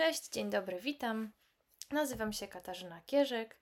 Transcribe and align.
Cześć, 0.00 0.28
dzień 0.28 0.50
dobry, 0.50 0.80
witam. 0.80 1.32
Nazywam 1.90 2.32
się 2.32 2.48
Katarzyna 2.48 3.00
Kierzyk 3.06 3.56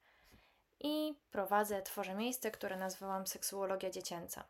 i 0.81 1.15
prowadzę, 1.31 1.83
tworzę 1.83 2.15
miejsce, 2.15 2.51
które 2.51 2.77
nazwałam 2.77 3.27
Seksuologia 3.27 3.91
Dziecięca. 3.91 4.45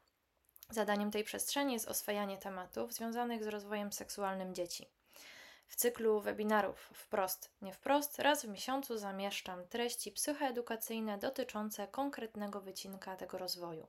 Zadaniem 0.70 1.10
tej 1.10 1.24
przestrzeni 1.24 1.72
jest 1.72 1.88
oswajanie 1.88 2.38
tematów 2.38 2.92
związanych 2.92 3.44
z 3.44 3.46
rozwojem 3.46 3.92
seksualnym 3.92 4.54
dzieci. 4.54 4.86
W 5.68 5.76
cyklu 5.76 6.20
webinarów 6.20 6.90
wprost, 6.94 7.50
nie 7.62 7.72
wprost, 7.72 8.18
raz 8.18 8.44
w 8.44 8.48
miesiącu 8.48 8.98
zamieszczam 8.98 9.68
treści 9.68 10.12
psychoedukacyjne 10.12 11.18
dotyczące 11.18 11.86
konkretnego 11.86 12.60
wycinka 12.60 13.16
tego 13.16 13.38
rozwoju. 13.38 13.86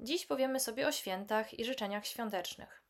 Dziś 0.00 0.26
powiemy 0.26 0.60
sobie 0.60 0.88
o 0.88 0.92
świętach 0.92 1.58
i 1.58 1.64
życzeniach 1.64 2.06
świątecznych, 2.06 2.82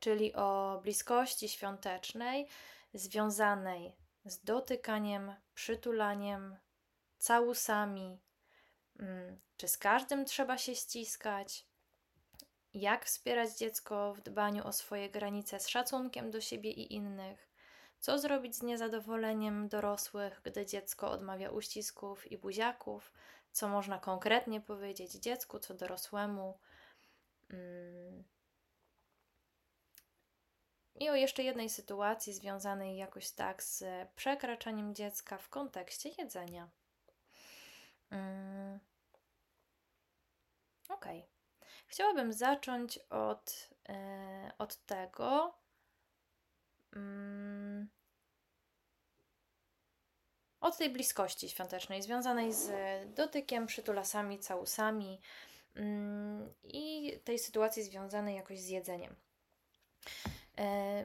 czyli 0.00 0.34
o 0.34 0.80
bliskości 0.82 1.48
świątecznej 1.48 2.48
związanej 2.94 3.96
z 4.24 4.44
dotykaniem, 4.44 5.34
przytulaniem, 5.54 6.56
całusami, 7.18 8.20
mm, 8.98 9.40
czy 9.56 9.68
z 9.68 9.78
każdym 9.78 10.24
trzeba 10.24 10.58
się 10.58 10.74
ściskać, 10.74 11.66
jak 12.74 13.04
wspierać 13.04 13.58
dziecko 13.58 14.14
w 14.14 14.20
dbaniu 14.20 14.66
o 14.66 14.72
swoje 14.72 15.10
granice 15.10 15.60
z 15.60 15.68
szacunkiem 15.68 16.30
do 16.30 16.40
siebie 16.40 16.70
i 16.70 16.94
innych, 16.94 17.50
co 18.00 18.18
zrobić 18.18 18.56
z 18.56 18.62
niezadowoleniem 18.62 19.68
dorosłych, 19.68 20.40
gdy 20.44 20.66
dziecko 20.66 21.10
odmawia 21.10 21.50
uścisków 21.50 22.32
i 22.32 22.38
buziaków, 22.38 23.12
co 23.52 23.68
można 23.68 23.98
konkretnie 23.98 24.60
powiedzieć 24.60 25.12
dziecku, 25.12 25.58
co 25.58 25.74
dorosłemu. 25.74 26.58
I 30.94 31.10
o 31.10 31.14
jeszcze 31.14 31.42
jednej 31.42 31.70
sytuacji 31.70 32.32
związanej 32.32 32.96
jakoś 32.96 33.30
tak 33.30 33.62
z 33.62 33.84
przekraczaniem 34.16 34.94
dziecka 34.94 35.38
w 35.38 35.48
kontekście 35.48 36.10
jedzenia. 36.18 36.68
Mm. 38.10 38.78
Ok. 40.88 41.06
Chciałabym 41.86 42.32
zacząć 42.32 42.98
od, 42.98 43.70
e, 43.88 44.52
od 44.58 44.76
tego, 44.86 45.54
mm, 46.96 47.88
od 50.60 50.76
tej 50.76 50.90
bliskości 50.90 51.48
świątecznej, 51.48 52.02
związanej 52.02 52.52
z 52.52 52.70
dotykiem, 53.14 53.66
przytulasami, 53.66 54.38
całusami 54.38 55.20
mm, 55.74 56.54
i 56.64 57.12
tej 57.24 57.38
sytuacji 57.38 57.82
związanej 57.82 58.36
jakoś 58.36 58.60
z 58.60 58.68
jedzeniem. 58.68 59.16
E, 60.58 61.04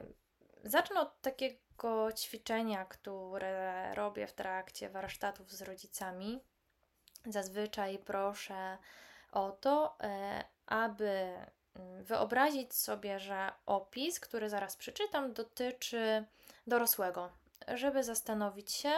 zacznę 0.64 1.00
od 1.00 1.20
takiego 1.20 2.12
ćwiczenia, 2.12 2.84
które 2.84 3.94
robię 3.94 4.26
w 4.26 4.32
trakcie 4.32 4.90
warsztatów 4.90 5.52
z 5.52 5.62
rodzicami. 5.62 6.40
Zazwyczaj 7.26 7.98
proszę 7.98 8.78
o 9.32 9.50
to, 9.50 9.96
e, 10.00 10.44
aby 10.66 11.08
mm, 11.74 12.04
wyobrazić 12.04 12.74
sobie, 12.74 13.18
że 13.18 13.52
opis, 13.66 14.20
który 14.20 14.48
zaraz 14.48 14.76
przeczytam, 14.76 15.32
dotyczy 15.32 16.24
dorosłego, 16.66 17.30
żeby 17.74 18.04
zastanowić 18.04 18.72
się, 18.72 18.92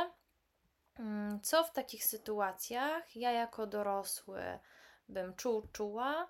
mm, 0.98 1.41
co 1.41 1.64
w 1.64 1.73
takich 1.73 2.05
sytuacjach 2.05 3.17
ja 3.17 3.33
jako 3.33 3.67
dorosły 3.67 4.58
bym 5.08 5.34
czuł, 5.34 5.69
czuła, 5.73 6.28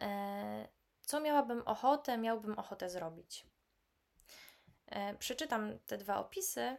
e, 0.00 0.68
co 1.08 1.20
miałabym 1.20 1.62
ochotę, 1.62 2.18
miałbym 2.18 2.58
ochotę 2.58 2.90
zrobić. 2.90 3.46
E, 4.86 5.14
przeczytam 5.14 5.78
te 5.86 5.98
dwa 5.98 6.18
opisy 6.18 6.76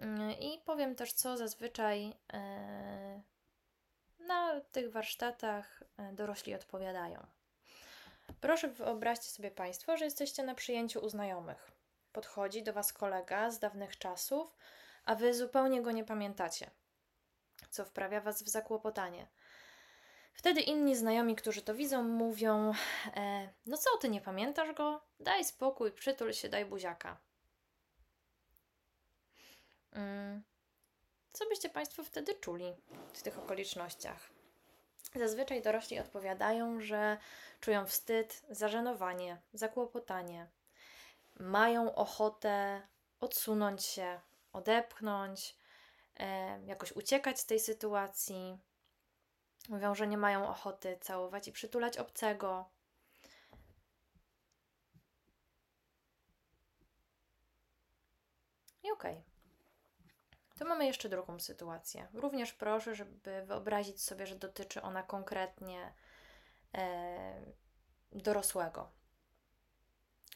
mm, 0.00 0.32
i 0.32 0.62
powiem 0.64 0.94
też, 0.94 1.12
co 1.12 1.36
zazwyczaj 1.36 2.14
e, 2.32 3.22
na 4.18 4.60
tych 4.60 4.92
warsztatach 4.92 5.82
dorośli 6.12 6.54
odpowiadają. 6.54 7.26
Proszę 8.40 8.68
wyobraźcie 8.68 9.28
sobie 9.30 9.50
Państwo, 9.50 9.96
że 9.96 10.04
jesteście 10.04 10.42
na 10.42 10.54
przyjęciu 10.54 11.00
u 11.00 11.08
znajomych. 11.08 11.70
Podchodzi 12.12 12.62
do 12.62 12.72
Was 12.72 12.92
kolega 12.92 13.50
z 13.50 13.58
dawnych 13.58 13.98
czasów, 13.98 14.56
a 15.04 15.14
Wy 15.14 15.34
zupełnie 15.34 15.82
go 15.82 15.92
nie 15.92 16.04
pamiętacie, 16.04 16.70
co 17.70 17.84
wprawia 17.84 18.20
Was 18.20 18.42
w 18.42 18.48
zakłopotanie. 18.48 19.26
Wtedy 20.38 20.60
inni 20.60 20.96
znajomi, 20.96 21.36
którzy 21.36 21.62
to 21.62 21.74
widzą, 21.74 22.02
mówią: 22.02 22.72
e, 23.16 23.48
No 23.66 23.76
co, 23.76 23.96
ty 24.00 24.08
nie 24.08 24.20
pamiętasz 24.20 24.72
go? 24.74 25.00
Daj 25.20 25.44
spokój, 25.44 25.92
przytul 25.92 26.32
się, 26.32 26.48
daj 26.48 26.64
buziaka. 26.64 27.20
Mm. 29.92 30.42
Co 31.32 31.46
byście 31.48 31.68
Państwo 31.68 32.04
wtedy 32.04 32.34
czuli 32.34 32.74
w 33.12 33.22
tych 33.22 33.38
okolicznościach? 33.38 34.30
Zazwyczaj 35.14 35.62
dorośli 35.62 35.98
odpowiadają, 35.98 36.80
że 36.80 37.16
czują 37.60 37.86
wstyd, 37.86 38.42
zażenowanie, 38.50 39.40
zakłopotanie. 39.52 40.46
Mają 41.34 41.94
ochotę 41.94 42.82
odsunąć 43.20 43.84
się, 43.84 44.20
odepchnąć, 44.52 45.56
e, 46.16 46.60
jakoś 46.66 46.92
uciekać 46.92 47.40
z 47.40 47.46
tej 47.46 47.60
sytuacji. 47.60 48.58
Mówią, 49.68 49.94
że 49.94 50.06
nie 50.06 50.18
mają 50.18 50.48
ochoty 50.48 50.98
całować 51.00 51.48
i 51.48 51.52
przytulać 51.52 51.98
obcego. 51.98 52.70
I 58.82 58.90
okej. 58.90 59.12
Okay. 59.12 59.38
To 60.58 60.64
mamy 60.64 60.86
jeszcze 60.86 61.08
drugą 61.08 61.40
sytuację. 61.40 62.08
Również 62.14 62.52
proszę, 62.52 62.94
żeby 62.94 63.42
wyobrazić 63.46 64.02
sobie, 64.02 64.26
że 64.26 64.36
dotyczy 64.36 64.82
ona 64.82 65.02
konkretnie 65.02 65.94
e, 66.74 67.52
dorosłego. 68.12 68.92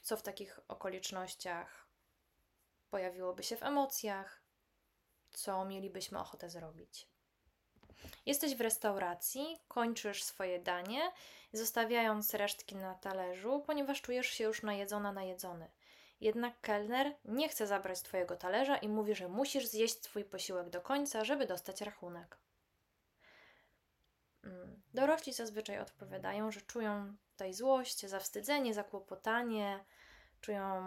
Co 0.03 0.17
w 0.17 0.23
takich 0.23 0.61
okolicznościach 0.69 1.87
pojawiłoby 2.91 3.43
się 3.43 3.57
w 3.57 3.63
emocjach, 3.63 4.43
co 5.31 5.65
mielibyśmy 5.65 6.19
ochotę 6.19 6.51
zrobić. 6.51 7.12
Jesteś 8.27 8.55
w 8.55 8.61
restauracji, 8.61 9.59
kończysz 9.69 10.23
swoje 10.23 10.59
danie, 10.61 11.13
zostawiając 11.53 12.35
resztki 12.35 12.77
na 12.77 12.95
talerzu, 12.95 13.63
ponieważ 13.67 14.03
czujesz 14.03 14.27
się 14.27 14.45
już 14.45 14.63
najedzona, 14.63 15.13
najedzony. 15.13 15.71
Jednak 16.21 16.61
kelner 16.61 17.15
nie 17.25 17.49
chce 17.49 17.67
zabrać 17.67 18.03
Twojego 18.03 18.37
talerza 18.37 18.77
i 18.77 18.89
mówi, 18.89 19.15
że 19.15 19.29
musisz 19.29 19.67
zjeść 19.67 20.05
swój 20.05 20.25
posiłek 20.25 20.71
do 20.71 20.81
końca, 20.81 21.25
żeby 21.25 21.47
dostać 21.47 21.81
rachunek. 21.81 22.39
Mm, 24.45 24.83
dorośli 24.95 25.33
zazwyczaj 25.33 25.79
odpowiadają, 25.79 26.51
że 26.53 26.61
czują 26.61 27.17
tutaj 27.31 27.55
złość, 27.55 28.07
zawstydzenie, 28.07 28.75
zakłopotanie, 28.75 29.85
czują 30.41 30.83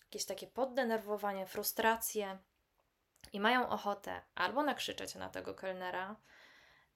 jakieś 0.00 0.24
takie 0.24 0.46
poddenerwowanie, 0.46 1.46
frustrację 1.46 2.38
i 3.32 3.40
mają 3.40 3.68
ochotę 3.68 4.22
albo 4.34 4.62
nakrzyczeć 4.62 5.14
na 5.14 5.28
tego 5.28 5.54
kelnera, 5.54 6.16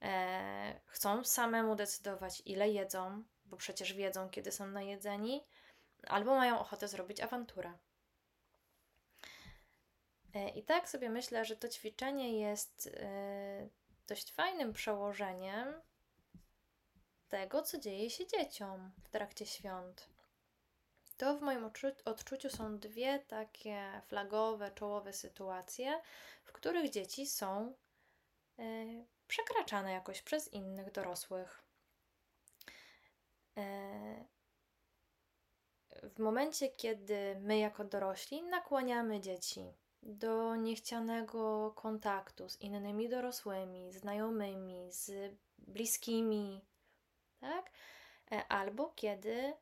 e, 0.02 0.80
chcą 0.86 1.24
samemu 1.24 1.76
decydować, 1.76 2.42
ile 2.46 2.70
jedzą, 2.70 3.24
bo 3.44 3.56
przecież 3.56 3.92
wiedzą, 3.92 4.30
kiedy 4.30 4.52
są 4.52 4.66
najedzeni, 4.66 5.44
albo 6.06 6.36
mają 6.36 6.58
ochotę 6.58 6.88
zrobić 6.88 7.20
awanturę. 7.20 7.72
E, 10.34 10.48
I 10.48 10.62
tak 10.62 10.88
sobie 10.88 11.10
myślę, 11.10 11.44
że 11.44 11.56
to 11.56 11.68
ćwiczenie 11.68 12.40
jest 12.40 12.90
e, 12.96 13.68
dość 14.08 14.32
fajnym 14.32 14.72
przełożeniem 14.72 15.82
tego, 17.28 17.62
co 17.62 17.78
dzieje 17.78 18.10
się 18.10 18.26
dzieciom 18.26 18.92
w 19.02 19.08
trakcie 19.08 19.46
świąt. 19.46 20.08
To 21.16 21.36
w 21.36 21.42
moim 21.42 21.70
odczuciu 22.04 22.50
są 22.50 22.78
dwie 22.78 23.18
takie 23.18 24.02
flagowe, 24.06 24.70
czołowe 24.70 25.12
sytuacje, 25.12 26.00
w 26.44 26.52
których 26.52 26.90
dzieci 26.90 27.26
są 27.26 27.74
e, 28.58 28.64
przekraczane 29.28 29.92
jakoś 29.92 30.22
przez 30.22 30.52
innych 30.52 30.92
dorosłych 30.92 31.62
w 36.02 36.18
momencie, 36.18 36.68
kiedy 36.68 37.36
my 37.40 37.58
jako 37.58 37.84
dorośli 37.84 38.42
nakłaniamy 38.42 39.20
dzieci 39.20 39.72
do 40.02 40.56
niechcianego 40.56 41.70
kontaktu 41.70 42.48
z 42.48 42.60
innymi 42.60 43.08
dorosłymi, 43.08 43.92
znajomymi, 43.92 44.92
z 44.92 45.34
bliskimi, 45.58 46.64
tak? 47.40 47.70
E, 48.32 48.48
albo 48.48 48.92
kiedy 48.96 49.32
e, 49.32 49.54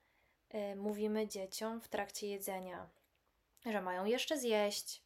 mówimy 0.76 1.28
dzieciom 1.28 1.80
w 1.80 1.88
trakcie 1.88 2.26
jedzenia, 2.26 2.88
że 3.66 3.82
mają 3.82 4.04
jeszcze 4.04 4.38
zjeść, 4.38 5.02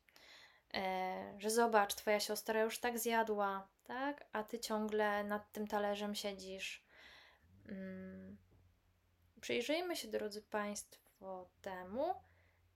e, 0.75 1.35
że 1.39 1.51
zobacz, 1.51 1.95
twoja 1.95 2.21
siostra 2.21 2.63
już 2.63 2.79
tak 2.79 2.99
zjadła, 2.99 3.69
tak? 3.85 4.27
A 4.33 4.43
ty 4.43 4.59
ciągle 4.59 5.25
nad 5.25 5.53
tym 5.53 5.67
talerzem 5.67 6.15
siedzisz. 6.15 6.85
Mm. 7.69 8.37
Przyjrzyjmy 9.41 9.97
się, 9.97 10.09
drodzy 10.09 10.43
Państwo, 10.43 11.49
temu, 11.63 12.15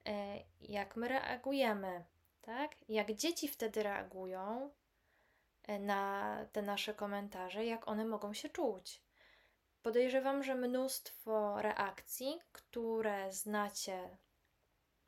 e, 0.06 0.38
jak 0.60 0.96
my 0.96 1.08
reagujemy, 1.08 2.04
tak? 2.42 2.76
Jak 2.88 3.12
dzieci 3.12 3.48
wtedy 3.48 3.82
reagują 3.82 4.70
na 5.80 6.36
te 6.52 6.62
nasze 6.62 6.94
komentarze, 6.94 7.64
jak 7.64 7.88
one 7.88 8.04
mogą 8.04 8.34
się 8.34 8.48
czuć. 8.48 9.02
Podejrzewam, 9.82 10.42
że 10.42 10.54
mnóstwo 10.54 11.62
reakcji, 11.62 12.40
które 12.52 13.32
znacie 13.32 14.18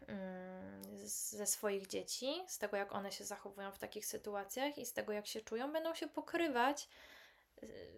mm, 0.06 0.82
ze 1.08 1.46
swoich 1.46 1.87
dzieci, 1.87 2.44
z 2.46 2.58
tego 2.58 2.76
jak 2.76 2.93
one 2.93 3.12
się 3.12 3.25
zachowują 3.25 3.72
w 3.72 3.78
takich 3.78 4.06
sytuacjach 4.06 4.78
i 4.78 4.87
z 4.87 4.93
tego 4.93 5.12
jak 5.12 5.26
się 5.26 5.40
czują, 5.40 5.72
będą 5.72 5.94
się 5.94 6.08
pokrywać 6.08 6.88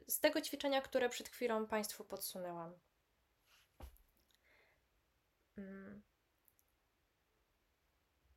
z 0.09 0.21
tego 0.21 0.41
ćwiczenia, 0.41 0.81
które 0.81 1.09
przed 1.09 1.29
chwilą 1.29 1.67
Państwu 1.67 2.05
podsunęłam. 2.05 2.75
Mm. 5.57 6.03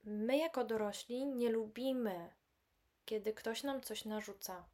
My, 0.04 0.38
jako 0.38 0.64
dorośli, 0.64 1.26
nie 1.26 1.50
lubimy, 1.50 2.34
kiedy 3.06 3.34
ktoś 3.34 3.64
nam 3.64 3.82
coś 3.82 4.06
narzuca, 4.06 4.66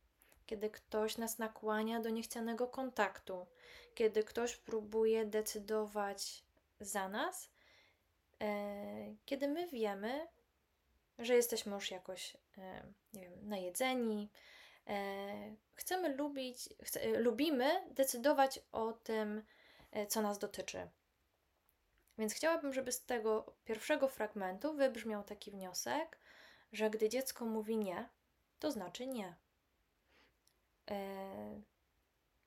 kiedy 0.51 0.69
ktoś 0.69 1.17
nas 1.17 1.39
nakłania 1.39 1.99
do 1.99 2.09
niechcianego 2.09 2.67
kontaktu, 2.67 3.47
kiedy 3.95 4.23
ktoś 4.23 4.57
próbuje 4.57 5.25
decydować 5.25 6.43
za 6.79 7.09
nas, 7.09 7.51
e, 8.41 9.15
kiedy 9.25 9.47
my 9.47 9.67
wiemy, 9.67 10.27
że 11.19 11.35
jesteśmy 11.35 11.73
już 11.75 11.91
jakoś, 11.91 12.37
e, 12.57 12.83
nie 13.13 13.29
wiem, 13.29 13.49
najedzeni, 13.49 14.29
e, 14.87 15.55
chcemy 15.73 16.15
lubić, 16.15 16.69
chce, 16.83 17.19
lubimy 17.19 17.83
decydować 17.91 18.59
o 18.71 18.93
tym, 18.93 19.43
co 20.07 20.21
nas 20.21 20.39
dotyczy. 20.39 20.89
Więc 22.17 22.33
chciałabym, 22.33 22.73
żeby 22.73 22.91
z 22.91 23.05
tego 23.05 23.55
pierwszego 23.65 24.07
fragmentu 24.07 24.73
wybrzmiał 24.73 25.23
taki 25.23 25.51
wniosek, 25.51 26.17
że 26.71 26.89
gdy 26.89 27.09
dziecko 27.09 27.45
mówi 27.45 27.77
nie, 27.77 28.09
to 28.59 28.71
znaczy 28.71 29.07
nie. 29.07 29.35
E, 30.91 31.61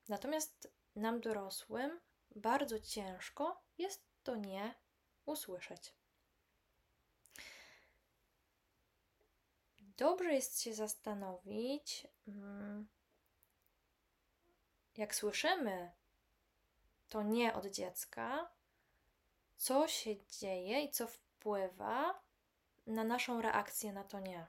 natomiast 0.09 0.73
nam 0.95 1.21
dorosłym 1.21 1.99
bardzo 2.35 2.79
ciężko 2.79 3.63
jest 3.77 4.05
to 4.23 4.35
nie 4.35 4.75
usłyszeć. 5.25 5.93
Dobrze 9.97 10.33
jest 10.33 10.61
się 10.61 10.73
zastanowić, 10.73 12.07
mm, 12.27 12.87
jak 14.97 15.15
słyszymy 15.15 15.91
to 17.09 17.23
nie 17.23 17.53
od 17.53 17.65
dziecka, 17.65 18.51
co 19.57 19.87
się 19.87 20.25
dzieje 20.25 20.83
i 20.83 20.91
co 20.91 21.07
wpływa 21.07 22.21
na 22.87 23.03
naszą 23.03 23.41
reakcję 23.41 23.93
na 23.93 24.03
to 24.03 24.19
nie. 24.19 24.47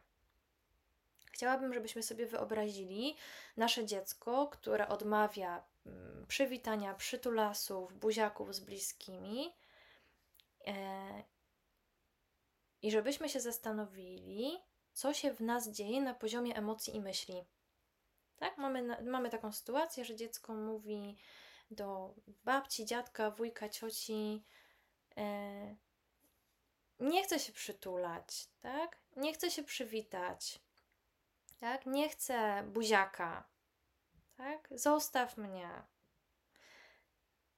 Chciałabym, 1.37 1.75
żebyśmy 1.75 2.03
sobie 2.03 2.27
wyobrazili 2.27 3.17
nasze 3.57 3.85
dziecko, 3.85 4.47
które 4.49 4.89
odmawia 4.89 5.65
mm, 5.87 6.27
przywitania, 6.27 6.95
przytulasów, 6.95 7.99
buziaków 7.99 8.55
z 8.55 8.61
bliskimi. 8.61 9.53
E, 10.67 11.23
I 12.83 12.91
żebyśmy 12.91 13.29
się 13.29 13.41
zastanowili, 13.41 14.59
co 14.93 15.15
się 15.15 15.33
w 15.33 15.41
nas 15.41 15.69
dzieje 15.69 16.01
na 16.01 16.15
poziomie 16.15 16.57
emocji 16.57 16.97
i 16.97 17.01
myśli. 17.01 17.45
Tak, 18.37 18.59
mamy, 18.59 19.03
mamy 19.03 19.31
taką 19.31 19.53
sytuację, 19.53 20.05
że 20.05 20.17
dziecko 20.17 20.55
mówi 20.55 21.17
do 21.71 22.15
babci, 22.45 22.85
dziadka, 22.85 23.31
wujka, 23.31 23.69
cioci: 23.69 24.45
E, 25.17 25.77
nie 27.01 27.25
chce 27.25 27.39
się 27.39 27.53
przytulać, 27.53 28.49
tak? 28.61 28.99
Nie 29.17 29.33
chce 29.33 29.51
się 29.51 29.63
przywitać, 29.63 30.66
tak? 31.59 31.87
Nie 31.87 32.09
chce 32.09 32.63
buziaka, 32.63 33.49
tak? 34.37 34.69
Zostaw 34.71 35.37
mnie. 35.37 35.83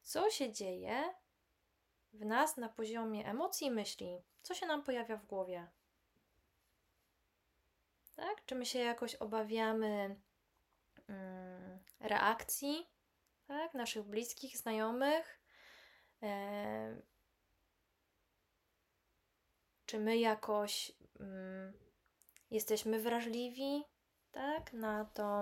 Co 0.03 0.31
się 0.31 0.53
dzieje 0.53 1.15
w 2.13 2.25
nas 2.25 2.57
na 2.57 2.69
poziomie 2.69 3.27
emocji 3.27 3.67
i 3.67 3.71
myśli? 3.71 4.23
Co 4.43 4.55
się 4.55 4.67
nam 4.67 4.83
pojawia 4.83 5.17
w 5.17 5.27
głowie? 5.27 5.67
Tak? 8.17 8.45
Czy 8.45 8.55
my 8.55 8.67
się 8.67 8.79
jakoś 8.79 9.15
obawiamy 9.15 10.21
mm, 11.09 11.79
reakcji 12.01 12.87
tak? 13.47 13.75
naszych 13.75 14.03
bliskich, 14.05 14.59
znajomych? 14.59 15.41
E, 16.23 17.03
czy 19.87 19.99
my 19.99 20.19
jakoś 20.19 20.93
mm, 21.21 21.88
jesteśmy 22.51 23.01
wrażliwi, 23.01 23.85
tak, 24.31 24.73
na 24.73 25.05
to, 25.05 25.41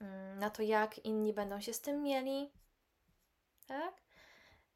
mm, 0.00 0.38
na 0.38 0.50
to, 0.50 0.62
jak 0.62 0.98
inni 0.98 1.32
będą 1.32 1.60
się 1.60 1.72
z 1.72 1.80
tym 1.80 2.02
mieli, 2.02 2.52
tak? 3.66 4.02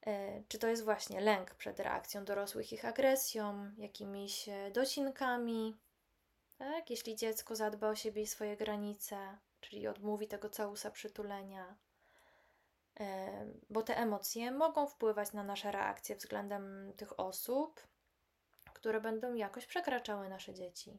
E, 0.06 0.42
czy 0.48 0.58
to 0.58 0.68
jest 0.68 0.84
właśnie 0.84 1.20
lęk 1.20 1.54
przed 1.54 1.80
reakcją 1.80 2.24
dorosłych, 2.24 2.72
ich 2.72 2.84
agresją, 2.84 3.72
jakimiś 3.78 4.48
e, 4.48 4.70
docinkami, 4.70 5.76
tak? 6.58 6.90
Jeśli 6.90 7.16
dziecko 7.16 7.56
zadba 7.56 7.88
o 7.88 7.94
siebie 7.94 8.22
i 8.22 8.26
swoje 8.26 8.56
granice, 8.56 9.38
czyli 9.60 9.88
odmówi 9.88 10.28
tego 10.28 10.50
całusa 10.50 10.90
przytulenia, 10.90 11.76
e, 13.00 13.46
bo 13.70 13.82
te 13.82 13.96
emocje 13.96 14.50
mogą 14.50 14.86
wpływać 14.86 15.32
na 15.32 15.44
nasze 15.44 15.72
reakcje 15.72 16.16
względem 16.16 16.92
tych 16.96 17.20
osób, 17.20 17.86
które 18.72 19.00
będą 19.00 19.34
jakoś 19.34 19.66
przekraczały 19.66 20.28
nasze 20.28 20.54
dzieci. 20.54 20.98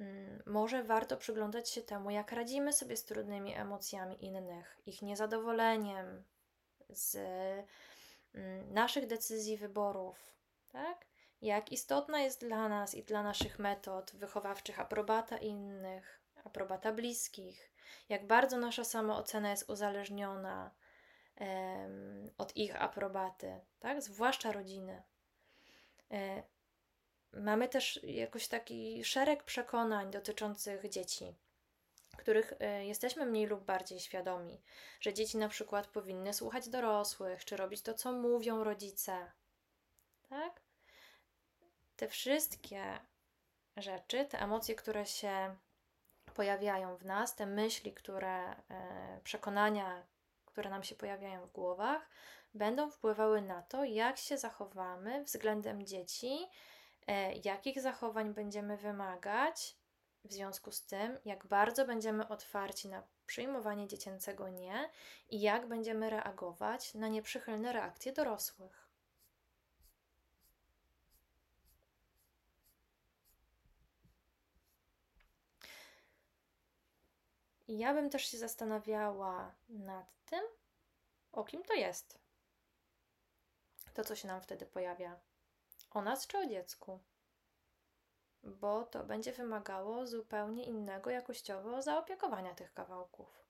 Mm, 0.00 0.42
może 0.46 0.82
warto 0.82 1.16
przyglądać 1.16 1.70
się 1.70 1.82
temu, 1.82 2.10
jak 2.10 2.32
radzimy 2.32 2.72
sobie 2.72 2.96
z 2.96 3.04
trudnymi 3.04 3.54
emocjami 3.54 4.24
innych, 4.24 4.80
ich 4.86 5.02
niezadowoleniem 5.02 6.24
z 6.88 7.16
mm, 8.34 8.72
naszych 8.72 9.06
decyzji, 9.06 9.56
wyborów, 9.56 10.34
tak? 10.72 11.06
Jak 11.42 11.72
istotna 11.72 12.20
jest 12.20 12.40
dla 12.40 12.68
nas 12.68 12.94
i 12.94 13.02
dla 13.04 13.22
naszych 13.22 13.58
metod 13.58 14.12
wychowawczych 14.14 14.80
aprobata 14.80 15.38
innych, 15.38 16.20
aprobata 16.44 16.92
bliskich, 16.92 17.70
jak 18.08 18.26
bardzo 18.26 18.58
nasza 18.58 18.84
samoocena 18.84 19.50
jest 19.50 19.70
uzależniona 19.70 20.70
um, 21.40 22.30
od 22.38 22.56
ich 22.56 22.82
aprobaty, 22.82 23.60
tak? 23.80 24.02
Zwłaszcza 24.02 24.52
rodziny. 24.52 25.02
Mamy 27.36 27.68
też 27.68 28.00
jakoś 28.02 28.48
taki 28.48 29.04
szereg 29.04 29.42
przekonań 29.42 30.10
dotyczących 30.10 30.88
dzieci, 30.88 31.34
których 32.16 32.52
e, 32.60 32.86
jesteśmy 32.86 33.26
mniej 33.26 33.46
lub 33.46 33.64
bardziej 33.64 34.00
świadomi, 34.00 34.60
że 35.00 35.14
dzieci 35.14 35.36
na 35.36 35.48
przykład 35.48 35.86
powinny 35.86 36.34
słuchać 36.34 36.68
dorosłych, 36.68 37.44
czy 37.44 37.56
robić 37.56 37.82
to, 37.82 37.94
co 37.94 38.12
mówią 38.12 38.64
rodzice. 38.64 39.32
Tak? 40.28 40.60
Te 41.96 42.08
wszystkie 42.08 43.00
rzeczy, 43.76 44.24
te 44.24 44.40
emocje, 44.40 44.74
które 44.74 45.06
się 45.06 45.56
pojawiają 46.34 46.96
w 46.96 47.04
nas, 47.04 47.34
te 47.34 47.46
myśli, 47.46 47.92
które, 47.92 48.50
e, 48.50 49.20
przekonania, 49.24 50.06
które 50.46 50.70
nam 50.70 50.82
się 50.82 50.94
pojawiają 50.94 51.46
w 51.46 51.52
głowach, 51.52 52.08
będą 52.54 52.90
wpływały 52.90 53.42
na 53.42 53.62
to, 53.62 53.84
jak 53.84 54.16
się 54.18 54.38
zachowamy 54.38 55.24
względem 55.24 55.86
dzieci 55.86 56.48
jakich 57.44 57.80
zachowań 57.80 58.34
będziemy 58.34 58.76
wymagać, 58.76 59.76
w 60.24 60.32
związku 60.32 60.72
z 60.72 60.82
tym, 60.82 61.18
jak 61.24 61.46
bardzo 61.46 61.86
będziemy 61.86 62.28
otwarci 62.28 62.88
na 62.88 63.02
przyjmowanie 63.26 63.88
dziecięcego 63.88 64.48
nie 64.48 64.90
i 65.28 65.40
jak 65.40 65.68
będziemy 65.68 66.10
reagować 66.10 66.94
na 66.94 67.08
nieprzychylne 67.08 67.72
reakcje 67.72 68.12
dorosłych. 68.12 68.84
Ja 77.68 77.94
bym 77.94 78.10
też 78.10 78.26
się 78.26 78.38
zastanawiała 78.38 79.54
nad 79.68 80.06
tym, 80.24 80.44
o 81.32 81.44
kim 81.44 81.62
to 81.62 81.74
jest. 81.74 82.18
To, 83.94 84.04
co 84.04 84.16
się 84.16 84.28
nam 84.28 84.40
wtedy 84.40 84.66
pojawia 84.66 85.20
o 85.94 86.02
nas 86.02 86.26
czy 86.26 86.38
o 86.38 86.46
dziecku? 86.46 87.00
Bo 88.42 88.84
to 88.84 89.04
będzie 89.04 89.32
wymagało 89.32 90.06
zupełnie 90.06 90.64
innego 90.64 91.10
jakościowo 91.10 91.82
zaopiekowania 91.82 92.54
tych 92.54 92.74
kawałków. 92.74 93.44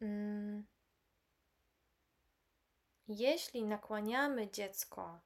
Mm. 0.00 0.66
Jeśli 3.08 3.64
nakłaniamy 3.64 4.50
dziecko, 4.50 5.20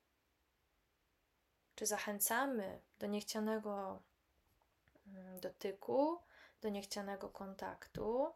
czy 1.74 1.86
zachęcamy 1.86 2.80
do 2.98 3.06
niechcianego 3.06 4.02
mm, 5.06 5.40
dotyku, 5.40 6.18
do 6.60 6.68
niechcianego 6.68 7.28
kontaktu, 7.28 8.34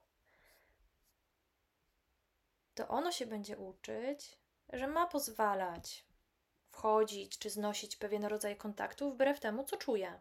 to 2.74 2.88
ono 2.88 3.12
się 3.12 3.26
będzie 3.26 3.56
uczyć, 3.56 4.38
że 4.72 4.86
ma 4.86 5.06
pozwalać 5.06 6.04
wchodzić 6.70 7.38
czy 7.38 7.50
znosić 7.50 7.96
pewien 7.96 8.24
rodzaj 8.24 8.56
kontaktu 8.56 9.10
wbrew 9.10 9.40
temu, 9.40 9.64
co 9.64 9.76
czuje. 9.76 10.20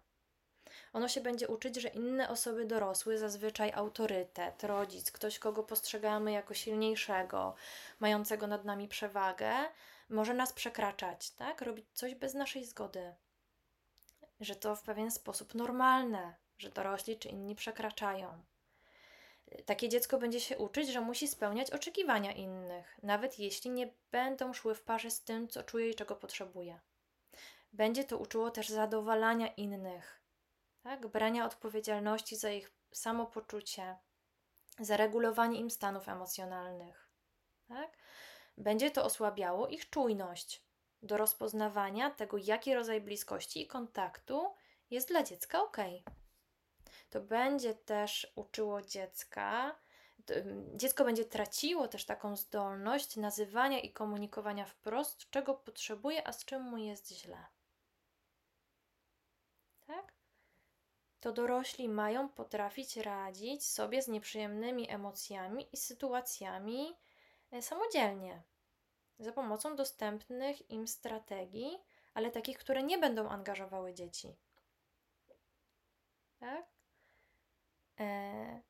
Ono 0.93 1.07
się 1.07 1.21
będzie 1.21 1.47
uczyć, 1.47 1.75
że 1.75 1.87
inne 1.87 2.29
osoby 2.29 2.65
dorosłe, 2.65 3.17
zazwyczaj 3.17 3.71
autorytet, 3.71 4.63
rodzic, 4.63 5.11
ktoś, 5.11 5.39
kogo 5.39 5.63
postrzegamy 5.63 6.31
jako 6.31 6.53
silniejszego, 6.53 7.55
mającego 7.99 8.47
nad 8.47 8.65
nami 8.65 8.87
przewagę, 8.87 9.53
może 10.09 10.33
nas 10.33 10.53
przekraczać, 10.53 11.31
tak? 11.31 11.61
Robić 11.61 11.85
coś 11.93 12.15
bez 12.15 12.33
naszej 12.33 12.65
zgody. 12.65 13.13
Że 14.39 14.55
to 14.55 14.75
w 14.75 14.83
pewien 14.83 15.11
sposób 15.11 15.55
normalne, 15.55 16.35
że 16.57 16.69
dorośli 16.69 17.19
czy 17.19 17.29
inni 17.29 17.55
przekraczają. 17.55 18.43
Takie 19.65 19.89
dziecko 19.89 20.17
będzie 20.17 20.39
się 20.39 20.57
uczyć, 20.57 20.89
że 20.89 21.01
musi 21.01 21.27
spełniać 21.27 21.71
oczekiwania 21.71 22.31
innych, 22.31 22.99
nawet 23.03 23.39
jeśli 23.39 23.71
nie 23.71 23.93
będą 24.11 24.53
szły 24.53 24.75
w 24.75 24.81
parze 24.81 25.11
z 25.11 25.23
tym, 25.23 25.47
co 25.47 25.63
czuje 25.63 25.89
i 25.89 25.95
czego 25.95 26.15
potrzebuje. 26.15 26.79
Będzie 27.73 28.03
to 28.03 28.17
uczyło 28.17 28.51
też 28.51 28.69
zadowalania 28.69 29.47
innych, 29.47 30.21
tak? 30.83 31.07
brania 31.07 31.45
odpowiedzialności 31.45 32.35
za 32.35 32.51
ich 32.51 32.71
samopoczucie, 32.91 33.97
za 34.79 34.97
regulowanie 34.97 35.59
im 35.59 35.69
stanów 35.69 36.09
emocjonalnych. 36.09 37.09
Tak? 37.67 37.97
Będzie 38.57 38.91
to 38.91 39.05
osłabiało 39.05 39.67
ich 39.67 39.89
czujność 39.89 40.63
do 41.01 41.17
rozpoznawania 41.17 42.11
tego, 42.11 42.37
jaki 42.37 42.73
rodzaj 42.73 43.01
bliskości 43.01 43.61
i 43.61 43.67
kontaktu 43.67 44.53
jest 44.89 45.07
dla 45.07 45.23
dziecka 45.23 45.63
ok. 45.63 45.77
To 47.13 47.21
będzie 47.21 47.73
też 47.73 48.33
uczyło 48.35 48.81
dziecka, 48.81 49.75
dziecko 50.75 51.05
będzie 51.05 51.25
traciło 51.25 51.87
też 51.87 52.05
taką 52.05 52.35
zdolność 52.35 53.15
nazywania 53.15 53.79
i 53.79 53.93
komunikowania 53.93 54.65
wprost, 54.65 55.29
czego 55.29 55.53
potrzebuje, 55.53 56.27
a 56.27 56.33
z 56.33 56.45
czym 56.45 56.61
mu 56.61 56.77
jest 56.77 57.11
źle. 57.11 57.45
Tak? 59.87 60.13
To 61.19 61.31
dorośli 61.31 61.89
mają 61.89 62.29
potrafić 62.29 62.97
radzić 62.97 63.65
sobie 63.65 64.01
z 64.01 64.07
nieprzyjemnymi 64.07 64.89
emocjami 64.89 65.67
i 65.71 65.77
sytuacjami 65.77 66.95
e, 67.51 67.61
samodzielnie, 67.61 68.41
za 69.19 69.31
pomocą 69.31 69.75
dostępnych 69.75 70.71
im 70.71 70.87
strategii, 70.87 71.79
ale 72.13 72.31
takich, 72.31 72.57
które 72.57 72.83
nie 72.83 72.97
będą 72.97 73.29
angażowały 73.29 73.93
dzieci. 73.93 74.35
Tak? 76.39 76.72
E, 78.03 78.61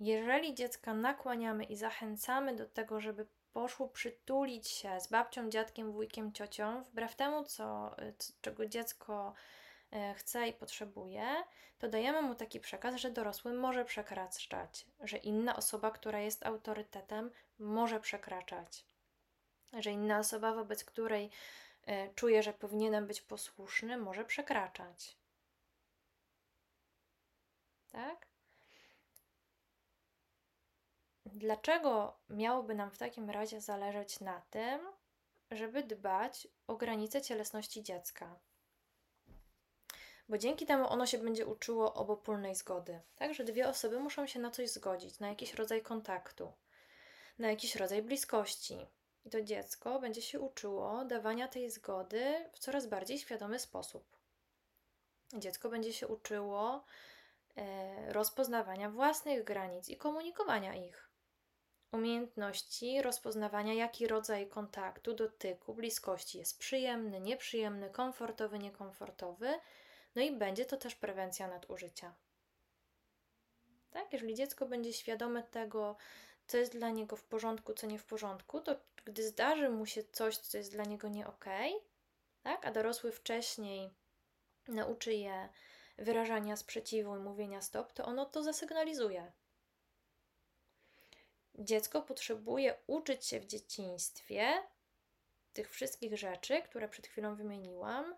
jeżeli 0.00 0.54
dziecka 0.54 0.94
nakłaniamy 0.94 1.64
i 1.64 1.76
zachęcamy 1.76 2.56
do 2.56 2.66
tego, 2.66 3.00
żeby 3.00 3.26
poszło 3.52 3.88
przytulić 3.88 4.68
się 4.68 5.00
z 5.00 5.06
babcią, 5.06 5.50
dziadkiem, 5.50 5.92
wujkiem, 5.92 6.32
ciocią, 6.32 6.82
wbrew 6.82 7.16
temu, 7.16 7.44
co, 7.44 7.96
czego 8.40 8.66
dziecko 8.66 9.34
e, 9.92 10.14
chce 10.14 10.48
i 10.48 10.52
potrzebuje, 10.52 11.26
to 11.78 11.88
dajemy 11.88 12.22
mu 12.22 12.34
taki 12.34 12.60
przekaz, 12.60 12.94
że 12.94 13.10
dorosły 13.10 13.52
może 13.52 13.84
przekraczać, 13.84 14.86
że 15.00 15.16
inna 15.16 15.56
osoba, 15.56 15.90
która 15.90 16.20
jest 16.20 16.46
autorytetem, 16.46 17.30
może 17.58 18.00
przekraczać, 18.00 18.84
że 19.72 19.90
inna 19.90 20.18
osoba, 20.18 20.54
wobec 20.54 20.84
której 20.84 21.30
e, 21.86 22.14
czuje, 22.14 22.42
że 22.42 22.52
powinienem 22.52 23.06
być 23.06 23.20
posłuszny, 23.20 23.96
może 23.96 24.24
przekraczać. 24.24 25.16
Tak? 27.90 28.26
Dlaczego 31.26 32.18
miałoby 32.30 32.74
nam 32.74 32.90
w 32.90 32.98
takim 32.98 33.30
razie 33.30 33.60
zależeć 33.60 34.20
na 34.20 34.40
tym, 34.50 34.80
żeby 35.50 35.82
dbać 35.82 36.48
o 36.66 36.76
granice 36.76 37.22
cielesności 37.22 37.82
dziecka? 37.82 38.38
Bo 40.28 40.38
dzięki 40.38 40.66
temu 40.66 40.88
ono 40.88 41.06
się 41.06 41.18
będzie 41.18 41.46
uczyło 41.46 41.94
obopólnej 41.94 42.54
zgody. 42.54 43.00
Tak, 43.16 43.34
że 43.34 43.44
dwie 43.44 43.68
osoby 43.68 44.00
muszą 44.00 44.26
się 44.26 44.40
na 44.40 44.50
coś 44.50 44.70
zgodzić, 44.70 45.20
na 45.20 45.28
jakiś 45.28 45.54
rodzaj 45.54 45.82
kontaktu, 45.82 46.52
na 47.38 47.50
jakiś 47.50 47.76
rodzaj 47.76 48.02
bliskości. 48.02 48.86
I 49.24 49.30
to 49.30 49.42
dziecko 49.42 50.00
będzie 50.00 50.22
się 50.22 50.40
uczyło 50.40 51.04
dawania 51.04 51.48
tej 51.48 51.70
zgody 51.70 52.50
w 52.52 52.58
coraz 52.58 52.86
bardziej 52.86 53.18
świadomy 53.18 53.58
sposób. 53.58 54.16
Dziecko 55.34 55.68
będzie 55.68 55.92
się 55.92 56.08
uczyło 56.08 56.84
rozpoznawania 58.08 58.90
własnych 58.90 59.44
granic 59.44 59.88
i 59.88 59.96
komunikowania 59.96 60.74
ich. 60.74 61.08
Umiejętności 61.92 63.02
rozpoznawania, 63.02 63.74
jaki 63.74 64.06
rodzaj 64.06 64.48
kontaktu, 64.48 65.14
dotyku, 65.14 65.74
bliskości 65.74 66.38
jest 66.38 66.58
przyjemny, 66.58 67.20
nieprzyjemny, 67.20 67.90
komfortowy, 67.90 68.58
niekomfortowy, 68.58 69.54
no 70.14 70.22
i 70.22 70.32
będzie 70.32 70.64
to 70.64 70.76
też 70.76 70.94
prewencja 70.94 71.48
nadużycia. 71.48 72.14
Tak? 73.90 74.12
Jeżeli 74.12 74.34
dziecko 74.34 74.66
będzie 74.66 74.92
świadome 74.92 75.42
tego, 75.42 75.96
co 76.46 76.56
jest 76.56 76.72
dla 76.72 76.90
niego 76.90 77.16
w 77.16 77.24
porządku, 77.24 77.74
co 77.74 77.86
nie 77.86 77.98
w 77.98 78.04
porządku, 78.04 78.60
to 78.60 78.76
gdy 79.04 79.22
zdarzy 79.22 79.68
mu 79.68 79.86
się 79.86 80.04
coś, 80.04 80.38
co 80.38 80.58
jest 80.58 80.72
dla 80.72 80.84
niego 80.84 81.08
nie 81.08 81.26
okay, 81.26 81.70
tak? 82.42 82.66
a 82.66 82.72
dorosły 82.72 83.12
wcześniej 83.12 83.90
nauczy 84.68 85.14
je 85.14 85.48
wyrażania 85.98 86.56
sprzeciwu 86.56 87.16
i 87.16 87.20
mówienia 87.20 87.62
stop, 87.62 87.92
to 87.92 88.04
ono 88.04 88.26
to 88.26 88.42
zasygnalizuje. 88.42 89.32
Dziecko 91.54 92.02
potrzebuje 92.02 92.74
uczyć 92.86 93.26
się 93.26 93.40
w 93.40 93.46
dzieciństwie 93.46 94.62
tych 95.52 95.70
wszystkich 95.70 96.18
rzeczy, 96.18 96.62
które 96.62 96.88
przed 96.88 97.06
chwilą 97.06 97.36
wymieniłam, 97.36 98.16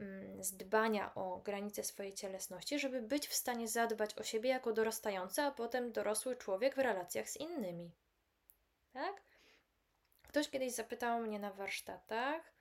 mm, 0.00 0.44
z 0.44 0.56
dbania 0.56 1.14
o 1.14 1.36
granice 1.36 1.84
swojej 1.84 2.14
cielesności, 2.14 2.78
żeby 2.78 3.02
być 3.02 3.28
w 3.28 3.34
stanie 3.34 3.68
zadbać 3.68 4.14
o 4.18 4.22
siebie 4.22 4.50
jako 4.50 4.72
dorastający, 4.72 5.42
a 5.42 5.50
potem 5.50 5.92
dorosły 5.92 6.36
człowiek 6.36 6.74
w 6.74 6.78
relacjach 6.78 7.30
z 7.30 7.36
innymi. 7.36 7.90
Tak? 8.92 9.22
Ktoś 10.22 10.50
kiedyś 10.50 10.72
zapytał 10.72 11.20
mnie 11.20 11.38
na 11.38 11.52
warsztatach, 11.52 12.52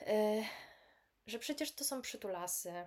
yy, 0.00 0.06
że 1.26 1.38
przecież 1.38 1.72
to 1.72 1.84
są 1.84 2.02
przytulasy, 2.02 2.86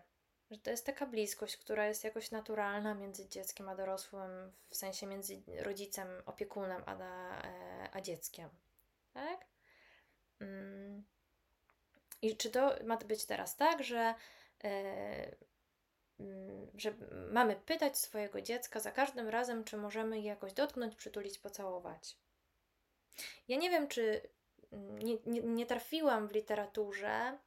że 0.52 0.58
to 0.58 0.72
jest 0.72 0.86
taka 0.86 1.06
bliskość, 1.06 1.58
która 1.58 1.88
jest 1.88 2.04
jakoś 2.04 2.32
naturalna 2.32 2.94
między 2.94 3.30
dzieckiem 3.30 3.70
a 3.70 3.76
dorosłym, 3.76 4.52
w 4.70 4.76
sensie 4.76 5.08
między 5.08 5.42
rodzicem, 5.60 6.08
opiekunem 6.26 6.84
a, 6.86 6.96
e, 6.96 7.90
a 7.92 8.02
dzieckiem. 8.02 8.50
Tak? 9.14 9.46
Mm. 10.40 11.04
I 12.22 12.38
czy 12.38 12.50
to 12.50 12.76
ma 12.84 12.98
być 12.98 13.26
teraz 13.26 13.56
tak, 13.56 13.84
że, 13.84 14.16
e, 14.64 15.36
mm, 16.20 16.68
że 16.76 16.94
mamy 17.32 17.56
pytać 17.56 17.98
swojego 17.98 18.42
dziecka 18.42 18.80
za 18.80 18.92
każdym 18.92 19.30
razem, 19.30 19.64
czy 19.64 19.78
możemy 19.78 20.20
je 20.20 20.26
jakoś 20.26 20.54
dotknąć, 20.54 20.96
przytulić, 20.96 21.40
pocałować? 21.40 22.18
Ja 23.48 23.58
nie 23.58 23.70
wiem, 23.70 23.88
czy 23.88 24.30
mm, 24.72 25.00
nie, 25.00 25.18
nie, 25.26 25.42
nie 25.42 25.66
trafiłam 25.66 26.28
w 26.28 26.32
literaturze 26.32 27.38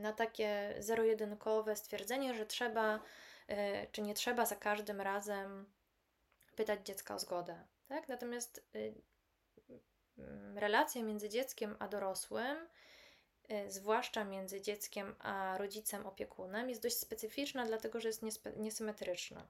na 0.00 0.12
takie 0.12 0.74
zero-jedynkowe 0.78 1.76
stwierdzenie, 1.76 2.34
że 2.34 2.46
trzeba, 2.46 3.00
e, 3.48 3.86
czy 3.86 4.02
nie 4.02 4.14
trzeba 4.14 4.46
za 4.46 4.56
każdym 4.56 5.00
razem 5.00 5.66
pytać 6.56 6.86
dziecka 6.86 7.14
o 7.14 7.18
zgodę. 7.18 7.66
Tak? 7.88 8.08
Natomiast 8.08 8.66
y, 8.74 8.94
mm, 10.18 10.58
relacja 10.58 11.02
między 11.02 11.28
dzieckiem 11.28 11.76
a 11.78 11.88
dorosłym, 11.88 12.68
y, 13.50 13.70
zwłaszcza 13.70 14.24
między 14.24 14.60
dzieckiem 14.60 15.14
a 15.18 15.58
rodzicem 15.58 16.06
opiekunem, 16.06 16.68
jest 16.68 16.82
dość 16.82 16.98
specyficzna, 16.98 17.66
dlatego 17.66 18.00
że 18.00 18.08
jest 18.08 18.22
niesymetryczna. 18.56 19.48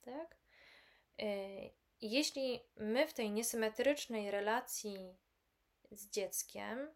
Tak? 0.00 0.36
Y, 1.22 1.70
jeśli 2.00 2.60
my 2.76 3.06
w 3.06 3.14
tej 3.14 3.30
niesymetrycznej 3.30 4.30
relacji 4.30 5.16
z 5.90 6.10
dzieckiem 6.10 6.94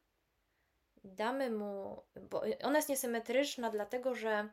damy 1.09 1.51
mu, 1.51 2.03
bo 2.31 2.43
ona 2.63 2.77
jest 2.77 2.89
niesymetryczna, 2.89 3.71
dlatego 3.71 4.15
że 4.15 4.49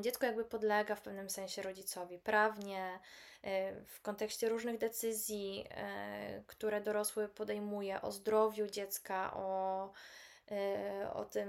dziecko 0.00 0.26
jakby 0.26 0.44
podlega 0.44 0.94
w 0.94 1.02
pewnym 1.02 1.30
sensie 1.30 1.62
rodzicowi 1.62 2.18
prawnie, 2.18 2.98
e, 3.42 3.84
w 3.84 4.00
kontekście 4.00 4.48
różnych 4.48 4.78
decyzji, 4.78 5.64
e, 5.70 6.42
które 6.46 6.80
dorosły 6.80 7.28
podejmuje 7.28 8.02
o 8.02 8.12
zdrowiu 8.12 8.66
dziecka, 8.66 9.34
o, 9.34 9.92
e, 10.50 11.10
o 11.14 11.24
tym, 11.24 11.48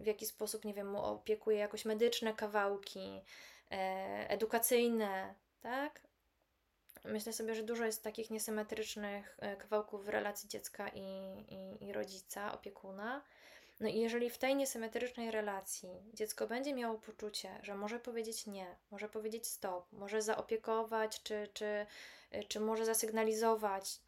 w 0.00 0.06
jaki 0.06 0.26
sposób, 0.26 0.64
nie 0.64 0.74
wiem, 0.74 0.90
mu 0.90 1.02
opiekuje 1.04 1.58
jakoś 1.58 1.84
medyczne 1.84 2.34
kawałki, 2.34 3.22
edukacyjne, 4.28 5.34
tak? 5.60 6.00
Myślę 7.04 7.32
sobie, 7.32 7.54
że 7.54 7.62
dużo 7.62 7.84
jest 7.84 8.04
takich 8.04 8.30
niesymetrycznych 8.30 9.38
kawałków 9.58 10.04
w 10.04 10.08
relacji 10.08 10.48
dziecka 10.48 10.88
i, 10.88 11.02
i, 11.48 11.84
i 11.84 11.92
rodzica, 11.92 12.52
opiekuna. 12.52 13.22
No 13.80 13.88
i 13.88 13.98
jeżeli 13.98 14.30
w 14.30 14.38
tej 14.38 14.56
niesymetrycznej 14.56 15.30
relacji 15.30 15.88
dziecko 16.14 16.46
będzie 16.46 16.74
miało 16.74 16.98
poczucie, 16.98 17.60
że 17.62 17.74
może 17.74 18.00
powiedzieć 18.00 18.46
nie, 18.46 18.76
może 18.90 19.08
powiedzieć 19.08 19.46
stop, 19.46 19.92
może 19.92 20.22
zaopiekować, 20.22 21.22
czy, 21.22 21.48
czy, 21.54 21.86
czy 22.48 22.60
może 22.60 22.84
zasygnalizować, 22.84 24.00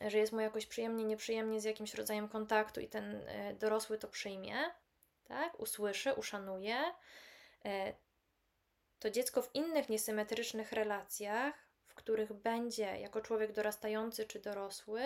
że 0.00 0.18
jest 0.18 0.32
mu 0.32 0.40
jakoś 0.40 0.66
przyjemnie, 0.66 1.04
nieprzyjemnie 1.04 1.60
z 1.60 1.64
jakimś 1.64 1.94
rodzajem 1.94 2.28
kontaktu 2.28 2.80
i 2.80 2.88
ten 2.88 3.14
e, 3.14 3.54
dorosły 3.54 3.98
to 3.98 4.08
przyjmie, 4.08 4.56
tak, 5.24 5.60
usłyszy, 5.60 6.14
uszanuje, 6.14 6.76
e, 7.64 7.94
to 8.98 9.10
dziecko 9.10 9.42
w 9.42 9.54
innych 9.54 9.88
niesymetrycznych 9.88 10.72
relacjach, 10.72 11.54
w 11.86 11.94
których 11.94 12.32
będzie 12.32 12.98
jako 13.00 13.20
człowiek 13.20 13.52
dorastający 13.52 14.26
czy 14.26 14.40
dorosły, 14.40 15.02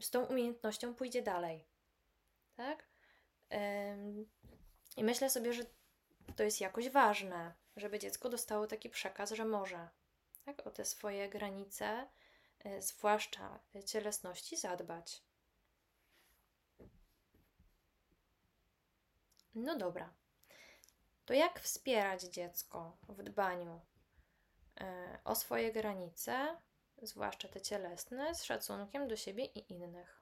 z 0.00 0.10
tą 0.10 0.24
umiejętnością 0.24 0.94
pójdzie 0.94 1.22
dalej. 1.22 1.71
Tak? 2.62 2.86
I 4.96 5.04
myślę 5.04 5.30
sobie, 5.30 5.52
że 5.52 5.62
to 6.36 6.42
jest 6.42 6.60
jakoś 6.60 6.88
ważne, 6.88 7.54
żeby 7.76 7.98
dziecko 7.98 8.28
dostało 8.28 8.66
taki 8.66 8.90
przekaz, 8.90 9.30
że 9.30 9.44
może 9.44 9.88
tak, 10.44 10.66
o 10.66 10.70
te 10.70 10.84
swoje 10.84 11.28
granice, 11.28 12.08
e, 12.58 12.82
zwłaszcza 12.82 13.60
cielesności, 13.86 14.56
zadbać. 14.56 15.22
No 19.54 19.76
dobra. 19.78 20.14
To 21.24 21.34
jak 21.34 21.60
wspierać 21.60 22.22
dziecko 22.22 22.96
w 23.08 23.22
dbaniu 23.22 23.80
e, 24.80 25.18
o 25.24 25.34
swoje 25.34 25.72
granice, 25.72 26.56
zwłaszcza 27.02 27.48
te 27.48 27.60
cielesne, 27.60 28.34
z 28.34 28.44
szacunkiem 28.44 29.08
do 29.08 29.16
siebie 29.16 29.44
i 29.44 29.72
innych? 29.72 30.21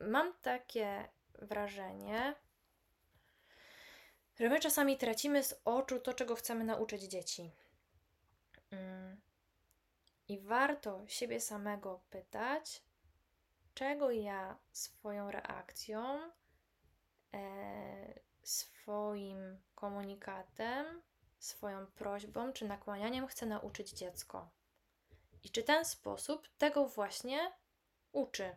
Mam 0.00 0.34
takie 0.42 1.08
wrażenie, 1.34 2.34
że 4.36 4.48
my 4.48 4.60
czasami 4.60 4.98
tracimy 4.98 5.44
z 5.44 5.60
oczu 5.64 6.00
to, 6.00 6.14
czego 6.14 6.34
chcemy 6.34 6.64
nauczyć 6.64 7.02
dzieci. 7.02 7.50
Mm. 8.70 9.20
I 10.28 10.38
warto 10.38 11.04
siebie 11.08 11.40
samego 11.40 12.00
pytać, 12.10 12.82
czego 13.74 14.10
ja 14.10 14.58
swoją 14.72 15.30
reakcją, 15.30 16.30
e, 17.34 18.20
swoim 18.42 19.58
komunikatem, 19.74 21.02
swoją 21.38 21.86
prośbą 21.86 22.52
czy 22.52 22.64
nakłanianiem 22.64 23.26
chcę 23.26 23.46
nauczyć 23.46 23.90
dziecko. 23.90 24.48
I 25.44 25.50
czy 25.50 25.62
ten 25.62 25.84
sposób 25.84 26.48
tego 26.58 26.88
właśnie 26.88 27.52
uczy? 28.12 28.56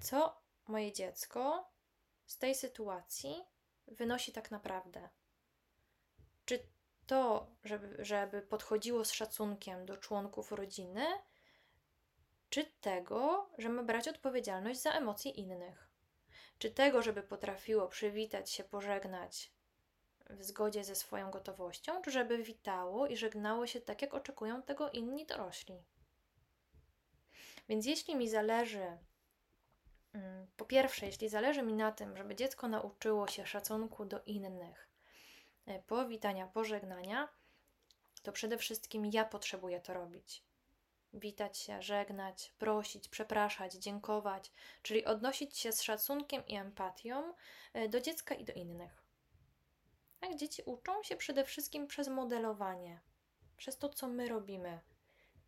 Co 0.00 0.42
moje 0.66 0.92
dziecko 0.92 1.70
z 2.26 2.38
tej 2.38 2.54
sytuacji 2.54 3.44
wynosi 3.86 4.32
tak 4.32 4.50
naprawdę? 4.50 5.08
Czy 6.44 6.58
to, 7.06 7.50
żeby, 7.64 8.04
żeby 8.04 8.42
podchodziło 8.42 9.04
z 9.04 9.12
szacunkiem 9.12 9.86
do 9.86 9.96
członków 9.96 10.52
rodziny, 10.52 11.06
czy 12.50 12.64
tego, 12.80 13.50
że 13.58 13.68
ma 13.68 13.82
brać 13.82 14.08
odpowiedzialność 14.08 14.80
za 14.80 14.90
emocje 14.92 15.30
innych? 15.30 15.88
Czy 16.58 16.70
tego, 16.70 17.02
żeby 17.02 17.22
potrafiło 17.22 17.88
przywitać 17.88 18.50
się, 18.50 18.64
pożegnać 18.64 19.52
w 20.30 20.44
zgodzie 20.44 20.84
ze 20.84 20.94
swoją 20.94 21.30
gotowością, 21.30 22.02
czy 22.02 22.10
żeby 22.10 22.42
witało 22.42 23.06
i 23.06 23.16
żegnało 23.16 23.66
się 23.66 23.80
tak, 23.80 24.02
jak 24.02 24.14
oczekują 24.14 24.62
tego 24.62 24.90
inni 24.90 25.26
dorośli? 25.26 25.82
Więc 27.68 27.86
jeśli 27.86 28.16
mi 28.16 28.28
zależy, 28.28 28.98
po 30.56 30.64
pierwsze, 30.64 31.06
jeśli 31.06 31.28
zależy 31.28 31.62
mi 31.62 31.72
na 31.72 31.92
tym, 31.92 32.16
żeby 32.16 32.34
dziecko 32.34 32.68
nauczyło 32.68 33.28
się 33.28 33.46
szacunku 33.46 34.04
do 34.04 34.22
innych, 34.22 34.88
e, 35.66 35.82
powitania, 35.82 36.46
pożegnania, 36.46 37.28
to 38.22 38.32
przede 38.32 38.58
wszystkim 38.58 39.06
ja 39.06 39.24
potrzebuję 39.24 39.80
to 39.80 39.94
robić 39.94 40.46
witać 41.18 41.58
się, 41.58 41.82
żegnać, 41.82 42.52
prosić, 42.58 43.08
przepraszać, 43.08 43.72
dziękować, 43.72 44.52
czyli 44.82 45.04
odnosić 45.04 45.58
się 45.58 45.72
z 45.72 45.82
szacunkiem 45.82 46.46
i 46.46 46.56
empatią 46.56 47.34
e, 47.72 47.88
do 47.88 48.00
dziecka 48.00 48.34
i 48.34 48.44
do 48.44 48.52
innych. 48.52 49.02
Tak, 50.20 50.36
dzieci 50.36 50.62
uczą 50.66 51.02
się 51.02 51.16
przede 51.16 51.44
wszystkim 51.44 51.86
przez 51.86 52.08
modelowanie, 52.08 53.00
przez 53.56 53.78
to, 53.78 53.88
co 53.88 54.08
my 54.08 54.28
robimy. 54.28 54.80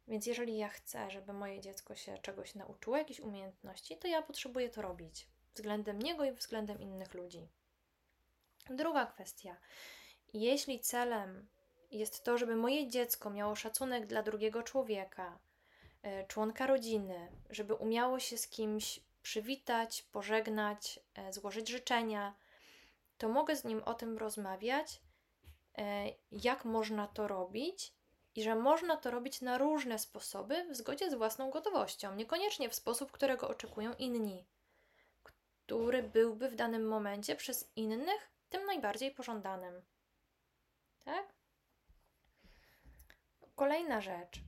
Więc 0.09 0.27
jeżeli 0.27 0.59
ja 0.59 0.69
chcę, 0.69 1.11
żeby 1.11 1.33
moje 1.33 1.61
dziecko 1.61 1.95
się 1.95 2.19
czegoś 2.19 2.55
nauczyło, 2.55 2.97
jakiejś 2.97 3.21
umiejętności, 3.21 3.97
to 3.97 4.09
ja 4.09 4.23
potrzebuję 4.23 4.69
to 4.71 4.83
robić 4.83 5.29
względem 5.55 6.03
niego 6.03 6.25
i 6.25 6.33
względem 6.33 6.81
innych 6.81 7.15
ludzi. 7.15 7.49
Druga 8.71 9.07
kwestia. 9.07 9.57
Jeśli 10.35 10.81
celem 10.81 11.49
jest 11.91 12.25
to, 12.25 12.39
żeby 12.39 12.57
moje 12.57 12.89
dziecko 12.89 13.31
miało 13.31 13.55
szacunek 13.57 14.07
dla 14.07 14.23
drugiego 14.23 14.63
człowieka, 14.63 15.39
E, 16.03 16.27
członka 16.27 16.67
rodziny, 16.67 17.29
żeby 17.51 17.75
umiało 17.75 18.21
się 18.21 18.39
z 18.39 18.49
kimś 18.49 19.01
przywitać, 19.23 20.03
pożegnać, 20.03 21.01
e, 21.15 21.33
złożyć 21.33 21.69
życzenia, 21.69 22.35
to 23.19 23.29
mogę 23.29 23.57
z 23.57 23.65
nim 23.65 23.83
o 23.85 23.95
tym 23.95 24.19
rozmawiać, 24.19 25.01
e, 25.79 26.05
jak 26.33 26.65
można 26.65 27.07
to 27.07 27.29
robić 27.29 27.95
i 28.39 28.43
że 28.43 28.55
można 28.55 28.97
to 28.97 29.11
robić 29.11 29.41
na 29.41 29.59
różne 29.59 29.99
sposoby 29.99 30.67
w 30.71 30.77
zgodzie 30.77 31.11
z 31.11 31.15
własną 31.15 31.51
gotowością, 31.51 32.15
niekoniecznie 32.15 32.69
w 32.69 32.75
sposób, 32.75 33.13
którego 33.13 33.49
oczekują 33.49 33.95
inni, 33.95 34.47
który 35.23 36.03
byłby 36.03 36.49
w 36.49 36.55
danym 36.55 36.89
momencie 36.89 37.37
przez 37.37 37.71
innych 37.77 38.31
tym 38.49 38.67
najbardziej 38.67 39.11
pożądanym. 39.11 39.83
Tak? 41.05 41.35
Kolejna 43.57 44.01
rzecz 44.01 44.41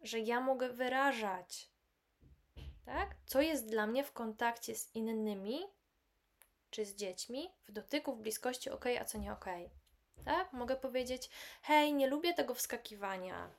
że 0.00 0.20
ja 0.20 0.40
mogę 0.40 0.68
wyrażać, 0.68 1.70
tak? 2.84 3.16
Co 3.26 3.40
jest 3.40 3.68
dla 3.70 3.86
mnie 3.86 4.04
w 4.04 4.12
kontakcie 4.12 4.74
z 4.74 4.94
innymi, 4.94 5.60
czy 6.70 6.84
z 6.84 6.94
dziećmi, 6.94 7.50
w 7.66 7.72
dotyku, 7.72 8.16
w 8.16 8.20
bliskości 8.20 8.70
ok, 8.70 8.84
a 9.00 9.04
co 9.04 9.18
nie 9.18 9.32
ok. 9.32 9.44
Tak? 10.24 10.52
Mogę 10.52 10.76
powiedzieć, 10.76 11.30
hej, 11.62 11.94
nie 11.94 12.06
lubię 12.06 12.34
tego 12.34 12.54
wskakiwania. 12.54 13.50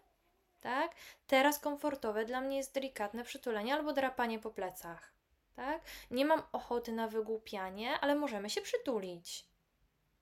Tak? 0.61 0.95
Teraz 1.27 1.59
komfortowe 1.59 2.25
dla 2.25 2.41
mnie 2.41 2.57
jest 2.57 2.73
delikatne 2.73 3.23
przytulenie 3.23 3.73
albo 3.73 3.93
drapanie 3.93 4.39
po 4.39 4.51
plecach. 4.51 5.13
Tak? 5.55 5.81
Nie 6.11 6.25
mam 6.25 6.43
ochoty 6.51 6.91
na 6.91 7.07
wygłupianie, 7.07 7.99
ale 7.99 8.15
możemy 8.15 8.49
się 8.49 8.61
przytulić. 8.61 9.45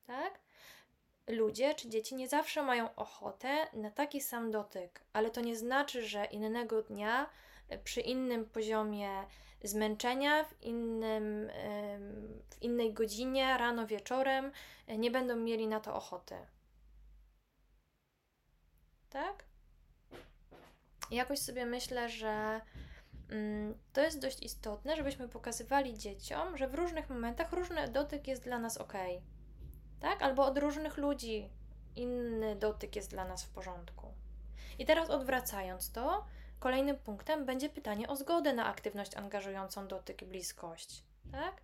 Tak? 0.06 0.38
ludzie 1.28 1.74
czy 1.74 1.88
dzieci 1.88 2.14
nie 2.14 2.28
zawsze 2.28 2.62
mają 2.62 2.94
ochotę 2.94 3.66
na 3.72 3.90
taki 3.90 4.20
sam 4.20 4.50
dotyk, 4.50 5.00
ale 5.12 5.30
to 5.30 5.40
nie 5.40 5.56
znaczy, 5.56 6.06
że 6.06 6.24
innego 6.24 6.82
dnia, 6.82 7.30
e, 7.68 7.78
przy 7.78 8.00
innym 8.00 8.44
poziomie 8.46 9.10
zmęczenia, 9.64 10.44
w, 10.44 10.62
innym, 10.62 11.50
w 12.50 12.62
innej 12.62 12.92
godzinie, 12.92 13.58
rano, 13.58 13.86
wieczorem, 13.86 14.52
e, 14.86 14.98
nie 14.98 15.10
będą 15.10 15.36
mieli 15.36 15.66
na 15.66 15.80
to 15.80 15.94
ochoty. 15.94 16.34
Tak? 19.10 19.44
Jakoś 21.10 21.38
sobie 21.38 21.66
myślę, 21.66 22.08
że 22.08 22.60
mm, 23.30 23.74
to 23.92 24.00
jest 24.00 24.20
dość 24.20 24.42
istotne, 24.42 24.96
żebyśmy 24.96 25.28
pokazywali 25.28 25.98
dzieciom, 25.98 26.56
że 26.56 26.68
w 26.68 26.74
różnych 26.74 27.10
momentach 27.10 27.52
różny 27.52 27.88
dotyk 27.88 28.28
jest 28.28 28.44
dla 28.44 28.58
nas 28.58 28.78
ok 28.78 28.94
tak? 30.00 30.22
Albo 30.22 30.46
od 30.46 30.58
różnych 30.58 30.96
ludzi 30.96 31.50
inny 31.96 32.56
dotyk 32.56 32.96
jest 32.96 33.10
dla 33.10 33.24
nas 33.24 33.44
w 33.44 33.50
porządku. 33.50 34.14
I 34.78 34.86
teraz 34.86 35.10
odwracając 35.10 35.92
to, 35.92 36.24
kolejnym 36.58 36.96
punktem 36.96 37.46
będzie 37.46 37.68
pytanie 37.68 38.08
o 38.08 38.16
zgodę 38.16 38.52
na 38.52 38.66
aktywność 38.66 39.16
angażującą 39.16 39.88
dotyk 39.88 40.22
i 40.22 40.26
bliskość, 40.26 41.02
tak? 41.32 41.62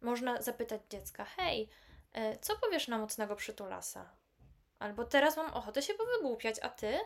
Można 0.00 0.42
zapytać 0.42 0.80
dziecka: 0.90 1.24
Hej, 1.24 1.68
e, 2.12 2.38
co 2.38 2.56
powiesz 2.56 2.88
na 2.88 2.98
mocnego 2.98 3.36
przytulasa? 3.36 4.10
Albo 4.78 5.04
teraz 5.04 5.36
mam 5.36 5.50
ochotę 5.54 5.82
się 5.82 5.94
powygłupiać, 5.94 6.56
a 6.62 6.68
ty? 6.68 6.98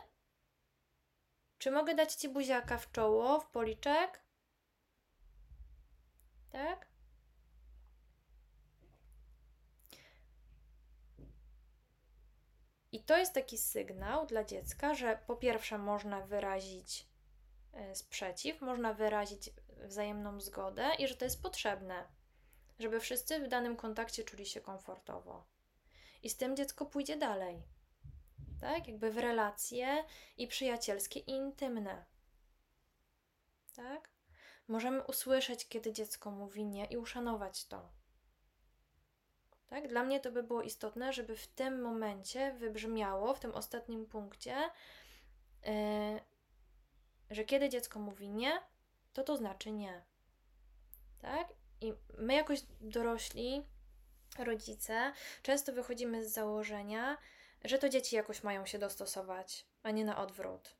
Czy 1.57 1.71
mogę 1.71 1.95
dać 1.95 2.13
ci 2.13 2.29
buziaka 2.29 2.77
w 2.77 2.91
czoło, 2.91 3.39
w 3.39 3.47
policzek? 3.47 4.21
Tak? 6.51 6.94
I 12.95 12.99
to 12.99 13.17
jest 13.17 13.33
taki 13.33 13.57
sygnał 13.57 14.25
dla 14.25 14.43
dziecka, 14.43 14.93
że 14.93 15.19
po 15.27 15.35
pierwsze 15.35 15.77
można 15.77 16.21
wyrazić 16.21 17.07
e, 17.73 17.95
sprzeciw, 17.95 18.61
można 18.61 18.93
wyrazić 18.93 19.49
wzajemną 19.83 20.41
zgodę 20.41 20.89
i 20.99 21.07
że 21.07 21.15
to 21.15 21.25
jest 21.25 21.41
potrzebne, 21.41 22.07
żeby 22.79 22.99
wszyscy 22.99 23.39
w 23.39 23.47
danym 23.47 23.75
kontakcie 23.75 24.23
czuli 24.23 24.45
się 24.45 24.61
komfortowo. 24.61 25.47
I 26.23 26.29
z 26.29 26.37
tym 26.37 26.55
dziecko 26.55 26.85
pójdzie 26.85 27.17
dalej. 27.17 27.63
Tak? 28.61 28.87
Jakby 28.87 29.11
w 29.11 29.17
relacje 29.17 30.03
i 30.37 30.47
przyjacielskie, 30.47 31.19
i 31.19 31.31
intymne. 31.31 32.05
Tak? 33.75 34.09
Możemy 34.67 35.03
usłyszeć, 35.03 35.67
kiedy 35.67 35.93
dziecko 35.93 36.31
mówi 36.31 36.65
nie 36.65 36.85
i 36.85 36.97
uszanować 36.97 37.65
to. 37.65 37.89
Tak? 39.67 39.87
Dla 39.87 40.03
mnie 40.03 40.19
to 40.19 40.31
by 40.31 40.43
było 40.43 40.61
istotne, 40.61 41.13
żeby 41.13 41.35
w 41.35 41.47
tym 41.47 41.81
momencie 41.81 42.53
wybrzmiało, 42.53 43.33
w 43.33 43.39
tym 43.39 43.51
ostatnim 43.51 44.05
punkcie, 44.05 44.55
yy, 45.65 45.71
że 47.29 47.43
kiedy 47.43 47.69
dziecko 47.69 47.99
mówi 47.99 48.29
nie, 48.29 48.61
to 49.13 49.23
to 49.23 49.37
znaczy 49.37 49.71
nie. 49.71 50.03
Tak? 51.21 51.47
I 51.81 51.93
my, 52.17 52.33
jakoś 52.33 52.59
dorośli, 52.81 53.63
rodzice, 54.39 55.13
często 55.41 55.73
wychodzimy 55.73 56.25
z 56.25 56.33
założenia, 56.33 57.17
że 57.63 57.77
to 57.77 57.89
dzieci 57.89 58.15
jakoś 58.15 58.43
mają 58.43 58.65
się 58.65 58.79
dostosować, 58.79 59.65
a 59.83 59.91
nie 59.91 60.05
na 60.05 60.17
odwrót. 60.17 60.75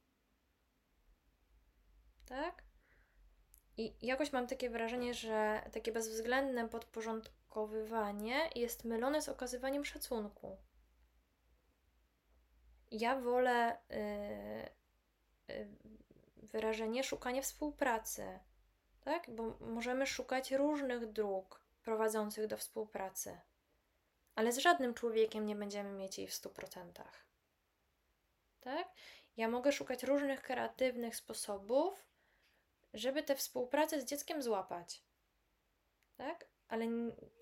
Tak? 2.26 2.64
I 3.78 3.94
jakoś 4.02 4.32
mam 4.32 4.48
takie 4.48 4.70
wrażenie, 4.70 5.14
że 5.14 5.62
takie 5.74 5.92
bezwzględne 5.92 6.70
podporządkowywanie 7.56 8.50
jest 8.56 8.84
mylone 8.84 9.22
z 9.22 9.30
okazywaniem 9.30 9.86
szacunku. 9.86 10.58
Ja 12.92 13.20
wolę 13.20 13.78
yy, 13.90 15.56
yy, 15.56 15.68
wyrażenie 16.38 17.04
szukanie 17.04 17.42
współpracy, 17.42 18.40
tak? 19.02 19.30
Bo 19.36 19.58
możemy 19.60 20.08
szukać 20.08 20.52
różnych 20.52 21.12
dróg 21.12 21.62
prowadzących 21.84 22.48
do 22.48 22.58
współpracy, 22.58 23.40
ale 24.36 24.52
z 24.52 24.58
żadnym 24.58 24.94
człowiekiem 24.94 25.46
nie 25.46 25.56
będziemy 25.56 25.92
mieć 25.92 26.18
jej 26.18 26.28
w 26.28 26.34
100%. 26.34 26.92
Tak? 28.60 28.88
Ja 29.38 29.48
mogę 29.48 29.72
szukać 29.72 30.04
różnych 30.04 30.42
kreatywnych 30.42 31.16
sposobów, 31.16 31.94
żeby 32.94 33.24
tę 33.24 33.36
współpracę 33.36 34.02
z 34.02 34.06
dzieckiem 34.06 34.42
złapać. 34.42 35.04
Tak? 36.18 36.55
Ale 36.68 36.86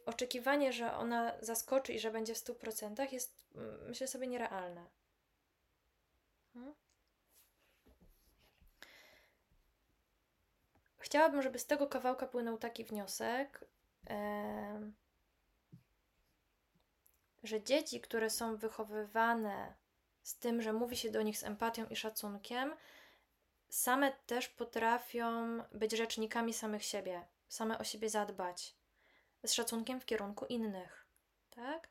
oczekiwanie, 0.06 0.74
że 0.74 0.94
ona 0.94 1.34
zaskoczy 1.42 1.94
i 1.94 2.00
że 2.00 2.12
będzie 2.12 2.36
w 2.36 2.38
100% 2.38 3.14
jest, 3.14 3.48
myślę 3.88 4.08
sobie, 4.08 4.28
nierealne. 4.28 4.86
Hmm? 6.54 6.74
Chciałabym, 10.98 11.42
żeby 11.42 11.60
z 11.60 11.66
tego 11.66 11.88
kawałka 11.88 12.28
płynął 12.28 12.58
taki 12.58 12.84
wniosek, 12.84 13.66
że 17.44 17.64
dzieci, 17.64 18.02
które 18.02 18.30
są 18.30 18.58
wychowywane 18.58 19.74
z 20.24 20.38
tym, 20.38 20.62
że 20.62 20.74
mówi 20.74 20.98
się 20.98 21.12
do 21.12 21.22
nich 21.22 21.38
z 21.38 21.44
empatią 21.44 21.86
i 21.86 21.96
szacunkiem, 21.96 22.76
same 23.70 24.12
też 24.12 24.50
potrafią 24.50 25.60
być 25.72 25.92
rzecznikami 25.92 26.54
samych 26.54 26.84
siebie, 26.84 27.28
same 27.48 27.80
o 27.80 27.84
siebie 27.84 28.10
zadbać, 28.10 28.76
z 29.46 29.54
szacunkiem 29.54 30.00
w 30.00 30.06
kierunku 30.06 30.46
innych, 30.46 31.08
tak? 31.50 31.90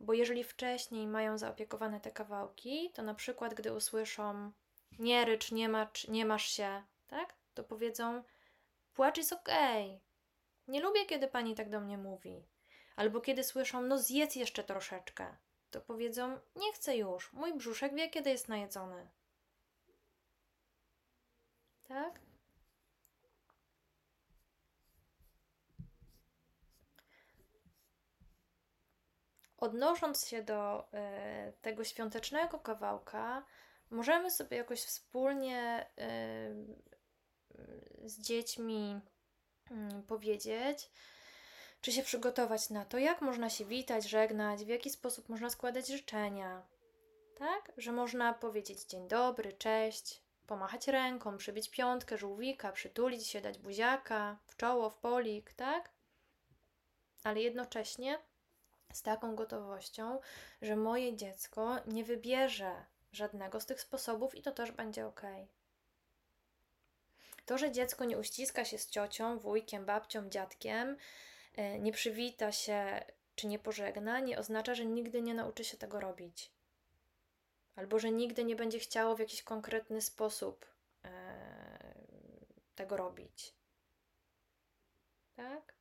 Bo 0.00 0.12
jeżeli 0.12 0.44
wcześniej 0.44 1.06
mają 1.06 1.38
zaopiekowane 1.38 2.00
te 2.00 2.10
kawałki, 2.10 2.90
to 2.94 3.02
na 3.02 3.14
przykład, 3.14 3.54
gdy 3.54 3.72
usłyszą 3.72 4.52
nie 4.98 5.24
rycz, 5.24 5.52
nie, 5.52 5.68
macz, 5.68 6.08
nie 6.08 6.26
masz 6.26 6.46
się, 6.46 6.82
tak? 7.06 7.34
To 7.54 7.64
powiedzą 7.64 8.22
płacz 8.94 9.16
jest 9.16 9.32
okej. 9.32 9.86
Okay. 9.86 10.00
Nie 10.68 10.80
lubię, 10.80 11.06
kiedy 11.06 11.28
pani 11.28 11.54
tak 11.54 11.70
do 11.70 11.80
mnie 11.80 11.98
mówi. 11.98 12.46
Albo 12.96 13.20
kiedy 13.20 13.44
słyszą, 13.44 13.82
no 13.82 13.98
zjedz 13.98 14.36
jeszcze 14.36 14.64
troszeczkę, 14.64 15.36
to 15.70 15.80
powiedzą, 15.80 16.40
nie 16.56 16.72
chcę 16.72 16.96
już, 16.96 17.32
mój 17.32 17.54
brzuszek 17.54 17.94
wie, 17.94 18.10
kiedy 18.10 18.30
jest 18.30 18.48
najedzony. 18.48 19.08
Tak? 21.84 22.20
Odnosząc 29.62 30.26
się 30.26 30.42
do 30.42 30.88
y, 31.48 31.52
tego 31.52 31.84
świątecznego 31.84 32.58
kawałka, 32.58 33.46
możemy 33.90 34.30
sobie 34.30 34.56
jakoś 34.56 34.82
wspólnie 34.82 35.86
y, 38.04 38.08
z 38.08 38.20
dziećmi 38.20 39.00
y, 39.70 40.02
powiedzieć, 40.02 40.90
czy 41.80 41.92
się 41.92 42.02
przygotować 42.02 42.70
na 42.70 42.84
to, 42.84 42.98
jak 42.98 43.20
można 43.20 43.50
się 43.50 43.64
witać, 43.64 44.08
żegnać, 44.08 44.64
w 44.64 44.68
jaki 44.68 44.90
sposób 44.90 45.28
można 45.28 45.50
składać 45.50 45.88
życzenia. 45.88 46.62
Tak? 47.38 47.72
Że 47.76 47.92
można 47.92 48.34
powiedzieć 48.34 48.84
dzień 48.84 49.08
dobry, 49.08 49.52
cześć, 49.52 50.22
pomachać 50.46 50.88
ręką, 50.88 51.36
przybić 51.36 51.70
piątkę, 51.70 52.18
żółwika, 52.18 52.72
przytulić 52.72 53.26
się, 53.26 53.40
dać 53.40 53.58
buziaka 53.58 54.38
w 54.46 54.56
czoło, 54.56 54.90
w 54.90 54.96
polik, 54.96 55.52
tak? 55.52 55.90
Ale 57.24 57.40
jednocześnie 57.40 58.18
z 58.92 59.02
taką 59.02 59.36
gotowością, 59.36 60.20
że 60.62 60.76
moje 60.76 61.16
dziecko 61.16 61.76
nie 61.86 62.04
wybierze 62.04 62.84
żadnego 63.12 63.60
z 63.60 63.66
tych 63.66 63.80
sposobów 63.80 64.34
i 64.34 64.42
to 64.42 64.52
też 64.52 64.72
będzie 64.72 65.06
ok. 65.06 65.22
To, 67.46 67.58
że 67.58 67.70
dziecko 67.70 68.04
nie 68.04 68.18
uściska 68.18 68.64
się 68.64 68.78
z 68.78 68.88
ciocią, 68.90 69.38
wujkiem, 69.38 69.84
babcią, 69.84 70.28
dziadkiem, 70.28 70.96
e, 71.56 71.78
nie 71.78 71.92
przywita 71.92 72.52
się 72.52 73.04
czy 73.34 73.46
nie 73.46 73.58
pożegna, 73.58 74.20
nie 74.20 74.38
oznacza, 74.38 74.74
że 74.74 74.86
nigdy 74.86 75.22
nie 75.22 75.34
nauczy 75.34 75.64
się 75.64 75.76
tego 75.76 76.00
robić 76.00 76.52
albo 77.76 77.98
że 77.98 78.10
nigdy 78.10 78.44
nie 78.44 78.56
będzie 78.56 78.78
chciało 78.78 79.16
w 79.16 79.18
jakiś 79.18 79.42
konkretny 79.42 80.02
sposób 80.02 80.66
e, 81.04 81.94
tego 82.74 82.96
robić. 82.96 83.54
Tak? 85.36 85.71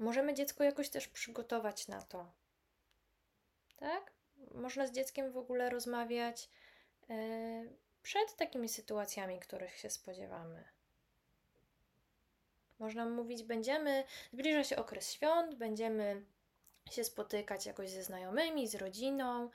Możemy 0.00 0.34
dziecko 0.34 0.64
jakoś 0.64 0.88
też 0.88 1.08
przygotować 1.08 1.88
na 1.88 2.02
to. 2.02 2.32
Tak? 3.76 4.12
Można 4.54 4.86
z 4.86 4.92
dzieckiem 4.92 5.32
w 5.32 5.36
ogóle 5.36 5.70
rozmawiać 5.70 6.48
e, 7.10 7.14
przed 8.02 8.36
takimi 8.36 8.68
sytuacjami, 8.68 9.40
których 9.40 9.76
się 9.76 9.90
spodziewamy. 9.90 10.64
Można 12.78 13.06
mówić, 13.06 13.42
będziemy, 13.42 14.04
zbliża 14.32 14.64
się 14.64 14.76
okres 14.76 15.12
świąt, 15.12 15.54
będziemy 15.54 16.24
się 16.90 17.04
spotykać 17.04 17.66
jakoś 17.66 17.90
ze 17.90 18.02
znajomymi, 18.02 18.68
z 18.68 18.74
rodziną. 18.74 19.50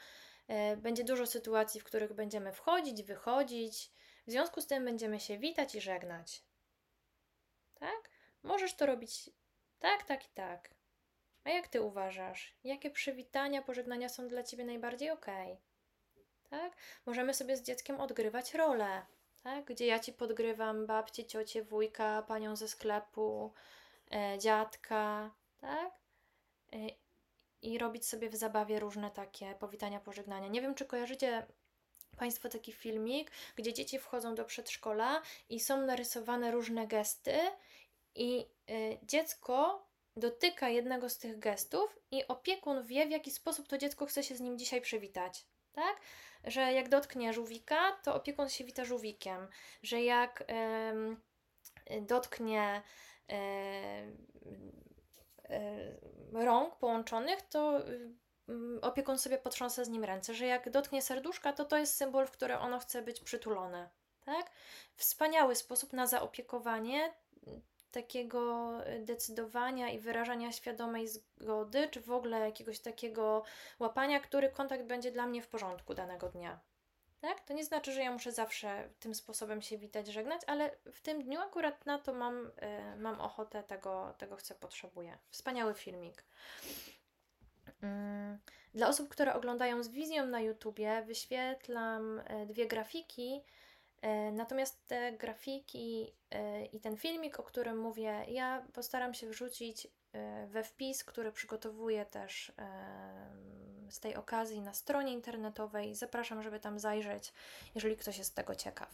E, 0.48 0.78
będzie 0.78 1.04
dużo 1.04 1.26
sytuacji, 1.26 1.82
w 1.82 1.84
których 1.84 2.14
będziemy 2.14 2.54
wchodzić, 2.54 3.04
wychodzić. 3.04 3.92
W 4.28 4.32
związku 4.32 4.62
z 4.62 4.68
tym 4.68 4.86
będziemy 4.86 5.20
się 5.20 5.38
witać 5.38 5.76
i 5.76 5.82
żegnać. 5.82 6.44
Tak? 7.80 8.10
Możesz 8.44 8.76
to 8.76 8.86
robić 8.86 9.30
tak, 9.86 10.04
tak 10.04 10.26
i 10.26 10.30
tak. 10.30 10.70
A 11.44 11.50
jak 11.50 11.68
ty 11.68 11.82
uważasz? 11.82 12.54
Jakie 12.64 12.90
przywitania, 12.90 13.62
pożegnania 13.62 14.10
są 14.10 14.28
dla 14.28 14.44
ciebie 14.44 14.66
najbardziej 14.66 15.12
ok? 15.12 15.26
Tak? 16.50 16.74
Możemy 17.06 17.34
sobie 17.34 17.58
z 17.58 17.62
dzieckiem 17.62 18.00
odgrywać 18.02 18.54
rolę, 18.54 19.06
tak? 19.44 19.66
Gdzie 19.66 19.86
ja 19.86 20.00
ci 20.00 20.14
podgrywam 20.14 20.86
babcię, 20.86 21.26
ciocię, 21.26 21.64
wujka, 21.64 22.22
panią 22.22 22.56
ze 22.56 22.68
sklepu, 22.68 23.54
e, 24.12 24.40
dziadka, 24.40 25.32
tak? 25.58 25.92
E, 26.74 26.78
i 27.62 27.78
robić 27.78 28.08
sobie 28.08 28.30
w 28.30 28.36
zabawie 28.36 28.80
różne 28.80 29.12
takie 29.12 29.56
powitania, 29.56 30.00
pożegnania. 30.00 30.48
Nie 30.48 30.62
wiem, 30.62 30.76
czy 30.76 30.86
kojarzycie 30.86 31.46
Państwo 32.18 32.50
taki 32.50 32.74
filmik, 32.74 33.32
gdzie 33.56 33.74
dzieci 33.74 34.00
wchodzą 34.00 34.36
do 34.36 34.46
przedszkola 34.46 35.22
i 35.50 35.60
są 35.60 35.82
narysowane 35.82 36.52
różne 36.52 36.88
gesty, 36.88 37.40
i 38.16 38.50
y, 38.70 39.00
dziecko 39.04 39.88
dotyka 40.18 40.70
jednego 40.70 41.10
z 41.10 41.18
tych 41.18 41.40
gestów, 41.40 42.00
i 42.12 42.28
opiekun 42.28 42.86
wie, 42.86 43.08
w 43.08 43.12
jaki 43.12 43.32
sposób 43.32 43.68
to 43.68 43.78
dziecko 43.78 44.06
chce 44.06 44.24
się 44.24 44.36
z 44.36 44.42
nim 44.42 44.58
dzisiaj 44.58 44.82
przywitać. 44.82 45.46
Tak? 45.72 46.02
Że 46.44 46.62
jak 46.62 46.90
dotknie 46.90 47.34
żółwika, 47.34 47.92
to 48.04 48.16
opiekun 48.16 48.50
się 48.50 48.64
wita 48.64 48.86
żółwikiem, 48.86 49.48
że 49.84 50.04
jak 50.04 50.44
dotknie 52.02 52.82
y, 53.32 53.36
E, 55.50 56.46
rąk 56.46 56.76
połączonych, 56.76 57.42
to 57.42 57.88
y, 57.90 58.14
mm, 58.50 58.80
opiekun 58.82 59.20
sobie 59.20 59.38
potrząsa 59.38 59.84
z 59.84 59.90
nim 59.90 60.04
ręce, 60.04 60.34
że 60.34 60.46
jak 60.46 60.70
dotknie 60.70 61.02
serduszka, 61.02 61.54
to 61.54 61.66
to 61.66 61.78
jest 61.78 61.96
symbol, 61.96 62.28
w 62.28 62.32
który 62.32 62.58
ono 62.58 62.80
chce 62.80 63.02
być 63.02 63.20
przytulone. 63.20 63.90
Tak? 64.26 64.52
Wspaniały 64.96 65.56
sposób 65.56 65.94
na 65.94 66.08
zaopiekowanie 66.08 67.14
takiego 67.96 68.72
y, 68.88 69.00
decydowania 69.00 69.90
i 69.90 70.00
wyrażania 70.00 70.52
świadomej 70.52 71.08
zgody, 71.08 71.88
czy 71.92 72.02
w 72.02 72.12
ogóle 72.12 72.40
jakiegoś 72.40 72.80
takiego 72.80 73.44
łapania, 73.80 74.20
który 74.20 74.50
kontakt 74.50 74.84
będzie 74.84 75.12
dla 75.12 75.28
mnie 75.28 75.42
w 75.42 75.48
porządku 75.48 75.94
danego 75.94 76.30
dnia. 76.30 76.60
Tak? 77.22 77.42
To 77.42 77.54
nie 77.54 77.66
znaczy, 77.66 77.92
że 77.92 78.02
ja 78.02 78.12
muszę 78.12 78.32
zawsze 78.32 78.90
tym 79.00 79.16
sposobem 79.16 79.62
się 79.62 79.78
witać, 79.78 80.08
żegnać, 80.08 80.42
ale 80.48 80.72
w 80.92 81.02
tym 81.02 81.24
dniu 81.24 81.40
akurat 81.40 81.86
na 81.86 82.00
to 82.00 82.14
mam, 82.14 82.46
y, 82.46 82.52
mam 83.00 83.22
ochotę, 83.22 83.64
tego, 83.64 84.14
tego 84.18 84.36
chcę, 84.36 84.56
potrzebuję. 84.56 85.18
Wspaniały 85.30 85.74
filmik. 85.74 86.26
Mm, 87.82 88.40
Dla 88.74 88.88
osób, 88.88 89.10
które 89.10 89.34
oglądają 89.34 89.84
z 89.84 89.88
wizją 89.90 90.26
na 90.26 90.42
YouTubie, 90.42 91.04
wyświetlam 91.08 92.22
e, 92.26 92.46
dwie 92.46 92.68
grafiki. 92.68 93.42
E, 94.06 94.32
natomiast 94.32 94.88
te 94.88 95.12
grafiki 95.12 96.14
e, 96.32 96.66
i 96.66 96.80
ten 96.80 96.98
filmik, 96.98 97.40
o 97.40 97.44
którym 97.44 97.78
mówię, 97.78 98.26
ja 98.28 98.66
postaram 98.74 99.14
się 99.14 99.28
wrzucić 99.28 99.88
we 100.48 100.64
wpis, 100.64 101.04
który 101.04 101.32
przygotowuję 101.32 102.06
też 102.06 102.52
z 103.90 104.00
tej 104.00 104.16
okazji 104.16 104.62
na 104.62 104.74
stronie 104.74 105.14
internetowej. 105.14 105.96
Zapraszam, 105.96 106.44
żeby 106.44 106.60
tam 106.60 106.80
zajrzeć, 106.80 107.34
jeżeli 107.76 107.98
ktoś 107.98 108.18
jest 108.18 108.36
tego 108.36 108.56
ciekaw. 108.56 108.90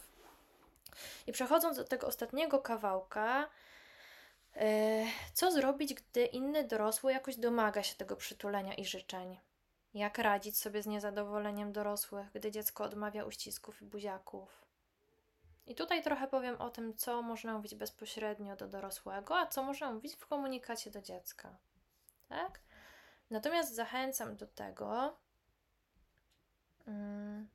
I 1.27 1.31
przechodząc 1.31 1.77
do 1.77 1.83
tego 1.83 2.07
ostatniego 2.07 2.59
kawałka, 2.59 3.49
co 5.33 5.51
zrobić, 5.51 5.93
gdy 5.93 6.25
inny 6.25 6.63
dorosły 6.63 7.11
jakoś 7.11 7.35
domaga 7.35 7.83
się 7.83 7.95
tego 7.95 8.15
przytulenia 8.15 8.73
i 8.73 8.85
życzeń? 8.85 9.39
Jak 9.93 10.17
radzić 10.17 10.57
sobie 10.57 10.83
z 10.83 10.87
niezadowoleniem 10.87 11.71
dorosłych, 11.71 12.27
gdy 12.33 12.51
dziecko 12.51 12.83
odmawia 12.83 13.25
uścisków 13.25 13.81
i 13.81 13.85
buziaków? 13.85 14.70
I 15.65 15.75
tutaj 15.75 16.03
trochę 16.03 16.27
powiem 16.27 16.61
o 16.61 16.69
tym, 16.69 16.93
co 16.93 17.21
można 17.21 17.53
mówić 17.53 17.75
bezpośrednio 17.75 18.55
do 18.55 18.67
dorosłego, 18.67 19.37
a 19.37 19.47
co 19.47 19.63
można 19.63 19.93
mówić 19.93 20.15
w 20.15 20.27
komunikacie 20.27 20.91
do 20.91 21.01
dziecka. 21.01 21.57
Tak? 22.29 22.59
Natomiast 23.29 23.75
zachęcam 23.75 24.37
do 24.37 24.47
tego, 24.47 25.17
mm, 26.87 27.49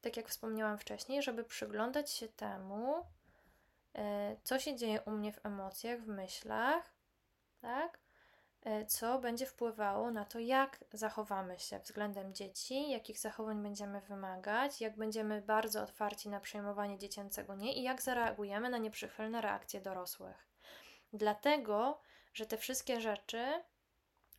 tak 0.00 0.16
jak 0.16 0.28
wspomniałam 0.28 0.78
wcześniej, 0.78 1.22
żeby 1.22 1.44
przyglądać 1.44 2.10
się 2.10 2.28
temu, 2.28 3.06
e, 3.94 4.36
co 4.44 4.58
się 4.58 4.76
dzieje 4.76 5.00
u 5.00 5.10
mnie 5.10 5.32
w 5.32 5.46
emocjach, 5.46 6.00
w 6.00 6.08
myślach, 6.08 6.92
tak? 7.60 8.01
E, 8.64 8.86
co 8.86 9.18
będzie 9.18 9.46
wpływało 9.46 10.10
na 10.10 10.24
to, 10.24 10.38
jak 10.38 10.84
zachowamy 10.92 11.58
się 11.58 11.78
względem 11.78 12.34
dzieci, 12.34 12.90
jakich 12.90 13.18
zachowań 13.18 13.62
będziemy 13.62 14.00
wymagać, 14.00 14.80
jak 14.80 14.96
będziemy 14.96 15.42
bardzo 15.42 15.82
otwarci 15.82 16.28
na 16.28 16.40
przejmowanie 16.40 16.98
dziecięcego 16.98 17.54
nie 17.54 17.72
i 17.74 17.82
jak 17.82 18.02
zareagujemy 18.02 18.70
na 18.70 18.78
nieprzychylne 18.78 19.40
reakcje 19.40 19.80
dorosłych. 19.80 20.48
Dlatego, 21.12 22.00
że 22.34 22.46
te 22.46 22.56
wszystkie 22.56 23.00
rzeczy 23.00 23.62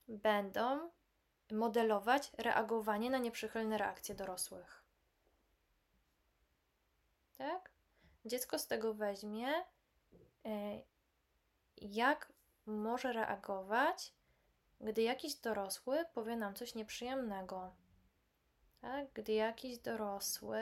będą 0.08 0.92
modelować 1.52 2.32
reagowanie 2.38 3.10
na 3.10 3.18
nieprzychylne 3.18 3.78
reakcje 3.78 4.16
dorosłych. 4.16 4.84
Tak? 7.38 7.72
Dziecko 8.26 8.60
z 8.60 8.68
tego 8.68 8.94
weźmie, 8.94 9.48
e, 10.46 10.82
jak 11.78 12.33
może 12.66 13.14
reagować, 13.14 14.14
gdy 14.82 15.02
jakiś 15.02 15.36
dorosły 15.36 16.06
powie 16.14 16.36
nam 16.36 16.56
coś 16.56 16.76
nieprzyjemnego. 16.76 17.76
Tak? 18.82 19.14
Gdy 19.14 19.34
jakiś 19.34 19.78
dorosły 19.78 20.62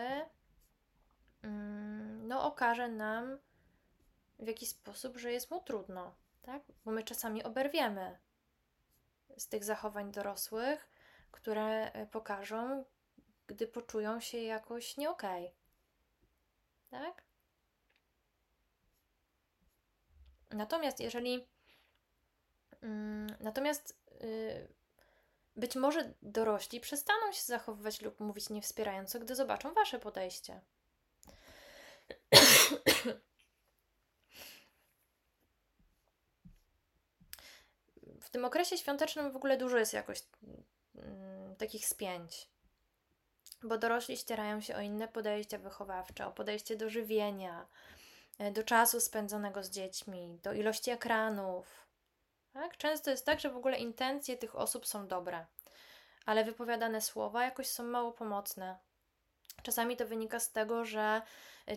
mm, 1.41 2.27
no, 2.27 2.43
okaże 2.43 2.87
nam 2.87 3.37
w 4.39 4.47
jakiś 4.47 4.69
sposób, 4.69 5.17
że 5.17 5.31
jest 5.31 5.51
mu 5.51 5.61
trudno, 5.61 6.15
tak? 6.41 6.63
bo 6.85 6.91
my 6.91 7.03
czasami 7.03 7.43
oberwiemy 7.43 8.17
z 9.37 9.47
tych 9.47 9.63
zachowań 9.63 10.11
dorosłych, 10.11 10.89
które 11.31 11.91
e, 11.91 12.05
pokażą, 12.05 12.85
gdy 13.47 13.67
poczują 13.67 14.19
się 14.19 14.37
jakoś 14.37 14.97
nie 14.97 15.09
okej. 15.09 15.51
Tak? 16.89 17.23
Natomiast 20.49 20.99
jeżeli 20.99 21.47
natomiast 23.39 23.95
y, 24.23 24.67
być 25.55 25.75
może 25.75 26.13
dorośli 26.21 26.79
przestaną 26.79 27.31
się 27.31 27.41
zachowywać 27.43 28.01
lub 28.01 28.19
mówić 28.19 28.49
niewspierająco, 28.49 29.19
gdy 29.19 29.35
zobaczą 29.35 29.73
wasze 29.73 29.99
podejście. 29.99 30.61
W 38.21 38.29
tym 38.29 38.45
okresie 38.45 38.77
świątecznym 38.77 39.31
w 39.31 39.35
ogóle 39.35 39.57
dużo 39.57 39.77
jest 39.77 39.93
jakoś 39.93 40.23
mm, 40.95 41.55
takich 41.55 41.87
spięć, 41.87 42.49
bo 43.63 43.77
dorośli 43.77 44.17
ścierają 44.17 44.61
się 44.61 44.75
o 44.75 44.81
inne 44.81 45.07
podejścia 45.07 45.57
wychowawcze, 45.57 46.27
o 46.27 46.31
podejście 46.31 46.75
do 46.75 46.89
żywienia, 46.89 47.67
e, 48.39 48.51
do 48.51 48.63
czasu 48.63 49.01
spędzonego 49.01 49.63
z 49.63 49.69
dziećmi, 49.69 50.39
do 50.43 50.53
ilości 50.53 50.91
ekranów, 50.91 51.90
tak? 52.53 52.77
Często 52.77 53.11
jest 53.11 53.25
tak, 53.25 53.39
że 53.39 53.49
w 53.49 53.57
ogóle 53.57 53.77
intencje 53.77 54.37
tych 54.37 54.55
osób 54.55 54.87
są 54.87 55.07
dobre, 55.07 55.45
ale 56.25 56.43
wypowiadane 56.43 57.01
słowa 57.01 57.43
jakoś 57.43 57.67
są 57.67 57.83
mało 57.83 58.11
pomocne. 58.11 58.77
Czasami 59.63 59.97
to 59.97 60.05
wynika 60.05 60.39
z 60.39 60.51
tego, 60.51 60.85
że 60.85 61.21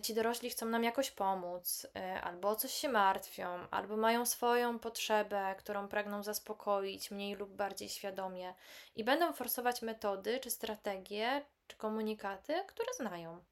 ci 0.03 0.13
dorośli 0.13 0.49
chcą 0.49 0.65
nam 0.65 0.83
jakoś 0.83 1.11
pomóc, 1.11 1.85
y, 1.85 2.21
albo 2.21 2.49
o 2.49 2.55
coś 2.55 2.73
się 2.73 2.89
martwią, 2.89 3.69
albo 3.71 3.97
mają 3.97 4.25
swoją 4.25 4.79
potrzebę, 4.79 5.55
którą 5.57 5.87
pragną 5.87 6.23
zaspokoić 6.23 7.11
mniej 7.11 7.35
lub 7.35 7.49
bardziej 7.55 7.89
świadomie 7.89 8.53
i 8.95 9.03
będą 9.03 9.33
forsować 9.33 9.81
metody, 9.81 10.39
czy 10.39 10.51
strategie, 10.51 11.45
czy 11.67 11.77
komunikaty, 11.77 12.63
które 12.67 12.93
znają. 12.93 13.43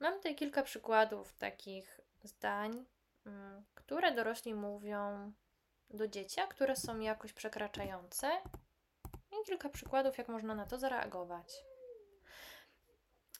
Mam 0.00 0.14
tutaj 0.14 0.34
kilka 0.34 0.62
przykładów 0.62 1.32
takich 1.32 2.00
zdań, 2.22 2.84
mm, 3.26 3.64
które 3.74 4.14
dorośli 4.14 4.54
mówią 4.54 5.32
do 5.90 6.08
dzieci, 6.08 6.40
a 6.40 6.46
które 6.46 6.76
są 6.76 7.00
jakoś 7.00 7.32
przekraczające. 7.32 8.30
I 9.32 9.46
kilka 9.46 9.68
przykładów, 9.68 10.18
jak 10.18 10.28
można 10.28 10.54
na 10.54 10.66
to 10.66 10.78
zareagować. 10.78 11.64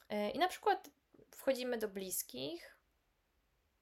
E, 0.09 0.31
I 0.31 0.39
na 0.39 0.49
przykład 0.49 0.91
wchodzimy 1.31 1.79
do 1.79 1.89
bliskich, 1.89 2.79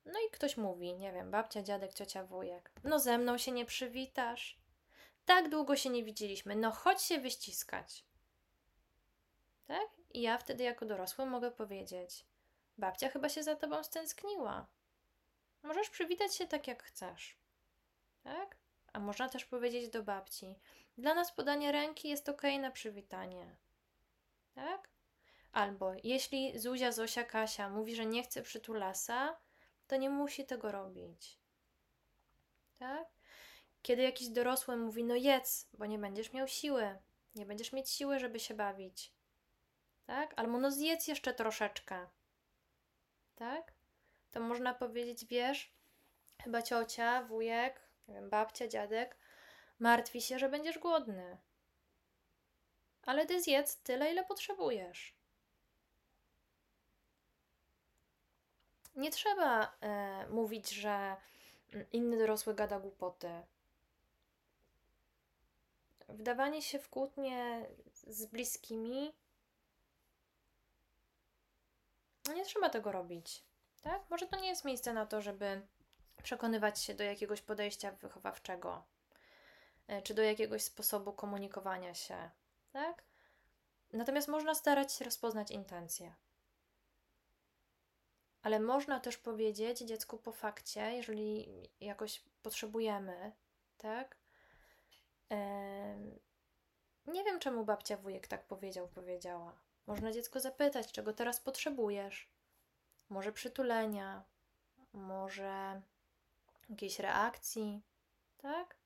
no 0.04 0.20
i 0.28 0.30
ktoś 0.30 0.56
mówi, 0.56 0.94
nie 0.94 1.12
wiem, 1.12 1.30
babcia, 1.30 1.62
dziadek, 1.62 1.94
ciocia, 1.94 2.24
wujek. 2.24 2.72
No 2.84 2.98
ze 2.98 3.18
mną 3.18 3.38
się 3.38 3.52
nie 3.52 3.66
przywitasz. 3.66 4.60
Tak 5.24 5.48
długo 5.48 5.76
się 5.76 5.90
nie 5.90 6.04
widzieliśmy. 6.04 6.56
No 6.56 6.70
chodź 6.70 7.02
się 7.02 7.18
wyściskać. 7.18 8.04
Tak? 9.66 9.88
I 10.10 10.22
ja 10.22 10.38
wtedy 10.38 10.64
jako 10.64 10.86
dorosły 10.86 11.26
mogę 11.26 11.50
powiedzieć: 11.50 12.26
Babcia 12.78 13.08
chyba 13.08 13.28
się 13.28 13.42
za 13.42 13.56
tobą 13.56 13.84
stęskniła. 13.84 14.66
Możesz 15.62 15.90
przywitać 15.90 16.34
się 16.34 16.46
tak, 16.46 16.66
jak 16.66 16.82
chcesz. 16.82 17.36
Tak? 18.22 18.56
A 18.92 19.00
można 19.00 19.28
też 19.28 19.44
powiedzieć 19.44 19.88
do 19.88 20.02
babci: 20.02 20.54
Dla 20.98 21.14
nas 21.14 21.32
podanie 21.32 21.72
ręki 21.72 22.08
jest 22.08 22.28
ok 22.28 22.42
na 22.60 22.70
przywitanie. 22.70 23.56
Tak? 24.54 24.88
Albo 25.52 25.92
jeśli 26.04 26.58
Zuzia, 26.58 26.92
Zosia, 26.92 27.24
Kasia 27.24 27.68
mówi, 27.68 27.94
że 27.94 28.06
nie 28.06 28.22
chce 28.22 28.42
przytulasa, 28.42 29.36
to 29.86 29.96
nie 29.96 30.10
musi 30.10 30.46
tego 30.46 30.72
robić. 30.72 31.38
Tak? 32.78 33.08
Kiedy 33.82 34.02
jakiś 34.02 34.28
dorosły 34.28 34.76
mówi: 34.76 35.04
No 35.04 35.14
jedz, 35.14 35.68
bo 35.72 35.86
nie 35.86 35.98
będziesz 35.98 36.32
miał 36.32 36.48
siły, 36.48 36.98
nie 37.34 37.46
będziesz 37.46 37.72
mieć 37.72 37.90
siły, 37.90 38.18
żeby 38.18 38.40
się 38.40 38.54
bawić. 38.54 39.12
Tak? 40.06 40.34
Albo 40.36 40.58
no 40.58 40.70
zjedz 40.70 41.08
jeszcze 41.08 41.34
troszeczkę. 41.34 42.06
Tak? 43.34 43.72
To 44.30 44.40
można 44.40 44.74
powiedzieć, 44.74 45.24
wiesz, 45.24 45.72
chyba 46.42 46.62
ciocia, 46.62 47.22
wujek, 47.22 47.80
nie 48.08 48.14
wiem, 48.14 48.30
babcia, 48.30 48.68
dziadek 48.68 49.16
martwi 49.80 50.22
się, 50.22 50.38
że 50.38 50.48
będziesz 50.48 50.78
głodny. 50.78 51.38
Ale 53.02 53.26
ty 53.26 53.42
zjedz 53.42 53.76
tyle, 53.76 54.12
ile 54.12 54.24
potrzebujesz. 54.24 55.14
Nie 58.96 59.10
trzeba 59.10 59.76
e, 59.80 60.26
mówić, 60.28 60.70
że 60.70 61.16
inny 61.92 62.18
dorosły 62.18 62.54
gada 62.54 62.80
głupoty. 62.80 63.42
Wdawanie 66.08 66.62
się 66.62 66.78
w 66.78 66.88
kłótnie 66.88 67.66
z 67.94 68.26
bliskimi. 68.26 69.12
No 72.28 72.32
nie 72.32 72.44
trzeba 72.44 72.70
tego 72.70 72.92
robić. 72.92 73.44
Tak? 73.82 74.10
Może 74.10 74.26
to 74.26 74.40
nie 74.40 74.48
jest 74.48 74.64
miejsce 74.64 74.92
na 74.92 75.06
to, 75.06 75.22
żeby 75.22 75.66
przekonywać 76.22 76.80
się 76.80 76.94
do 76.94 77.04
jakiegoś 77.04 77.42
podejścia 77.42 77.92
wychowawczego, 77.92 78.84
e, 79.86 80.02
czy 80.02 80.14
do 80.14 80.22
jakiegoś 80.22 80.62
sposobu 80.62 81.12
komunikowania 81.12 81.94
się, 81.94 82.30
tak? 82.72 83.02
Natomiast 83.92 84.28
można 84.28 84.54
starać 84.54 84.92
się 84.92 85.04
rozpoznać 85.04 85.50
intencje. 85.50 86.14
Ale 88.42 88.60
można 88.60 89.00
też 89.00 89.18
powiedzieć 89.18 89.78
dziecku 89.78 90.18
po 90.18 90.32
fakcie, 90.32 90.80
jeżeli 90.80 91.48
jakoś 91.80 92.24
potrzebujemy, 92.42 93.32
tak? 93.76 94.20
nie 97.06 97.24
wiem, 97.24 97.38
czemu 97.38 97.64
babcia 97.64 97.96
wujek 97.96 98.26
tak 98.26 98.46
powiedział, 98.46 98.88
powiedziała. 98.88 99.60
Można 99.86 100.12
dziecko 100.12 100.40
zapytać, 100.40 100.92
czego 100.92 101.12
teraz 101.12 101.40
potrzebujesz 101.40 102.30
może 103.10 103.32
przytulenia, 103.32 104.24
może 104.92 105.82
jakiejś 106.68 106.98
reakcji, 106.98 107.82
tak? 108.38 108.76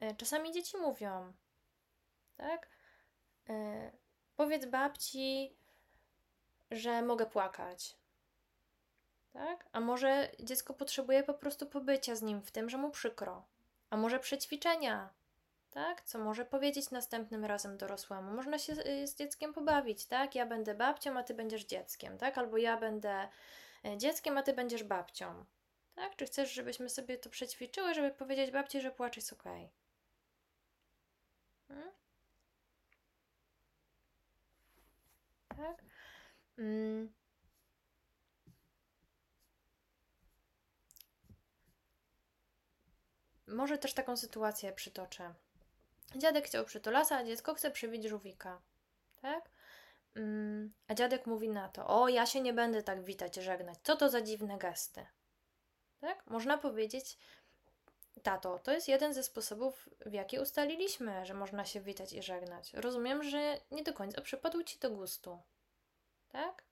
E, 0.00 0.14
czasami 0.14 0.52
dzieci 0.52 0.76
mówią, 0.76 1.32
tak? 2.36 2.68
E, 3.48 3.92
powiedz 4.36 4.66
babci, 4.66 5.56
że 6.70 7.02
mogę 7.02 7.26
płakać. 7.26 7.96
Tak? 9.32 9.68
A 9.72 9.80
może 9.80 10.30
dziecko 10.40 10.74
potrzebuje 10.74 11.22
po 11.22 11.34
prostu 11.34 11.66
pobycia 11.66 12.16
z 12.16 12.22
nim 12.22 12.42
w 12.42 12.50
tym, 12.50 12.70
że 12.70 12.78
mu 12.78 12.90
przykro. 12.90 13.44
A 13.90 13.96
może 13.96 14.20
przećwiczenia, 14.20 15.14
tak? 15.76 16.02
Co 16.02 16.18
może 16.18 16.44
powiedzieć 16.44 16.90
następnym 16.90 17.44
razem 17.44 17.78
dorosłemu. 17.78 18.30
Można 18.36 18.58
się 18.58 18.74
z 19.06 19.14
dzieckiem 19.14 19.52
pobawić, 19.52 20.06
tak? 20.06 20.34
Ja 20.34 20.46
będę 20.46 20.74
babcią, 20.74 21.18
a 21.18 21.22
ty 21.22 21.34
będziesz 21.34 21.64
dzieckiem, 21.64 22.18
tak? 22.18 22.38
Albo 22.38 22.56
ja 22.56 22.76
będę 22.76 23.28
e, 23.84 23.98
dzieckiem, 23.98 24.38
a 24.38 24.42
ty 24.42 24.52
będziesz 24.52 24.84
babcią. 24.84 25.44
Tak? 25.94 26.16
Czy 26.16 26.26
chcesz, 26.26 26.52
żebyśmy 26.52 26.88
sobie 26.88 27.18
to 27.18 27.30
przećwiczyły, 27.30 27.94
żeby 27.94 28.10
powiedzieć 28.10 28.50
babci, 28.50 28.80
że 28.80 28.90
płacz 28.90 29.16
jest 29.16 29.32
okej? 29.32 29.70
Okay? 31.68 31.76
Hmm? 31.76 31.92
Tak? 35.48 35.82
Mm. 36.58 37.12
Może 43.46 43.78
też 43.78 43.94
taką 43.94 44.16
sytuację 44.16 44.72
przytoczę. 44.72 45.34
Dziadek 46.14 46.46
chciał 46.46 46.64
przytulasa, 46.64 47.16
a 47.16 47.24
dziecko 47.24 47.54
chce 47.54 47.70
przybić 47.70 48.04
żółwika. 48.04 48.60
Tak? 49.22 49.50
Mm. 50.14 50.72
A 50.88 50.94
dziadek 50.94 51.26
mówi 51.26 51.48
na 51.48 51.68
to: 51.68 51.86
O, 51.86 52.08
ja 52.08 52.26
się 52.26 52.40
nie 52.40 52.52
będę 52.52 52.82
tak 52.82 53.02
witać, 53.02 53.34
żegnać. 53.34 53.78
Co 53.82 53.96
to 53.96 54.08
za 54.10 54.20
dziwne 54.20 54.58
gesty? 54.58 55.06
Tak? 56.00 56.26
Można 56.26 56.58
powiedzieć, 56.58 57.18
tato, 58.22 58.58
to 58.58 58.72
jest 58.72 58.88
jeden 58.88 59.14
ze 59.14 59.22
sposobów, 59.22 59.88
w 60.06 60.12
jaki 60.12 60.38
ustaliliśmy, 60.38 61.26
że 61.26 61.34
można 61.34 61.64
się 61.64 61.80
witać 61.80 62.12
i 62.12 62.22
żegnać. 62.22 62.74
Rozumiem, 62.74 63.22
że 63.22 63.60
nie 63.70 63.82
do 63.82 63.92
końca 63.92 64.20
przypadł 64.20 64.62
ci 64.62 64.78
do 64.78 64.90
gustu. 64.90 65.38
Tak? 66.28 66.62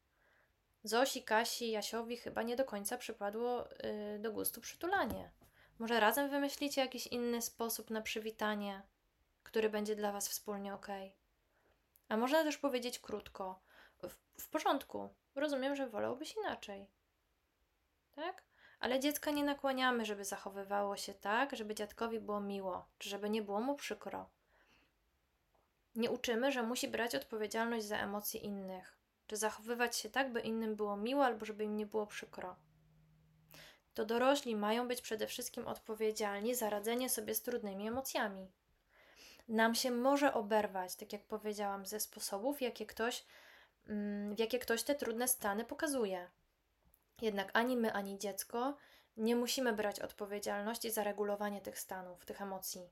Zosi, 0.84 1.22
Kasi, 1.22 1.70
Jasiowi 1.70 2.16
chyba 2.16 2.42
nie 2.42 2.56
do 2.56 2.64
końca 2.64 2.98
przypadło 2.98 3.68
yy, 3.82 4.18
do 4.18 4.32
gustu 4.32 4.60
przytulanie. 4.60 5.30
Może 5.78 6.00
razem 6.00 6.30
wymyślicie 6.30 6.80
jakiś 6.80 7.06
inny 7.06 7.42
sposób 7.42 7.90
na 7.90 8.00
przywitanie, 8.00 8.82
który 9.54 9.70
będzie 9.70 9.96
dla 9.96 10.12
Was 10.12 10.28
wspólnie 10.28 10.74
ok. 10.74 10.86
A 12.08 12.16
można 12.16 12.44
też 12.44 12.58
powiedzieć 12.58 12.98
krótko: 12.98 13.60
w, 14.02 14.14
w 14.40 14.48
porządku, 14.48 15.08
rozumiem, 15.34 15.76
że 15.76 15.88
wolałbyś 15.88 16.36
inaczej. 16.36 16.86
Tak? 18.14 18.42
Ale 18.80 19.00
dziecka 19.00 19.30
nie 19.30 19.44
nakłaniamy, 19.44 20.04
żeby 20.04 20.24
zachowywało 20.24 20.96
się 20.96 21.14
tak, 21.14 21.56
żeby 21.56 21.74
dziadkowi 21.74 22.20
było 22.20 22.40
miło, 22.40 22.86
czy 22.98 23.08
żeby 23.08 23.30
nie 23.30 23.42
było 23.42 23.60
mu 23.60 23.74
przykro. 23.74 24.28
Nie 25.94 26.10
uczymy, 26.10 26.52
że 26.52 26.62
musi 26.62 26.88
brać 26.88 27.14
odpowiedzialność 27.14 27.86
za 27.86 27.98
emocje 27.98 28.40
innych, 28.40 28.98
czy 29.26 29.36
zachowywać 29.36 29.96
się 29.96 30.10
tak, 30.10 30.32
by 30.32 30.40
innym 30.40 30.76
było 30.76 30.96
miło, 30.96 31.24
albo 31.24 31.46
żeby 31.46 31.64
im 31.64 31.76
nie 31.76 31.86
było 31.86 32.06
przykro. 32.06 32.56
To 33.94 34.04
dorośli 34.04 34.56
mają 34.56 34.88
być 34.88 35.00
przede 35.00 35.26
wszystkim 35.26 35.66
odpowiedzialni 35.66 36.54
za 36.54 36.70
radzenie 36.70 37.10
sobie 37.10 37.34
z 37.34 37.42
trudnymi 37.42 37.88
emocjami. 37.88 38.52
Nam 39.48 39.74
się 39.74 39.90
może 39.90 40.34
oberwać, 40.34 40.96
tak 40.96 41.12
jak 41.12 41.22
powiedziałam, 41.22 41.86
ze 41.86 42.00
sposobów, 42.00 42.62
jakie 42.62 42.86
ktoś, 42.86 43.24
mm, 43.86 44.34
w 44.34 44.38
jakie 44.38 44.58
ktoś 44.58 44.82
te 44.82 44.94
trudne 44.94 45.28
stany 45.28 45.64
pokazuje. 45.64 46.30
Jednak 47.22 47.50
ani 47.52 47.76
my, 47.76 47.92
ani 47.92 48.18
dziecko 48.18 48.76
nie 49.16 49.36
musimy 49.36 49.72
brać 49.72 50.00
odpowiedzialności 50.00 50.90
za 50.90 51.04
regulowanie 51.04 51.60
tych 51.60 51.78
stanów, 51.78 52.26
tych 52.26 52.42
emocji. 52.42 52.90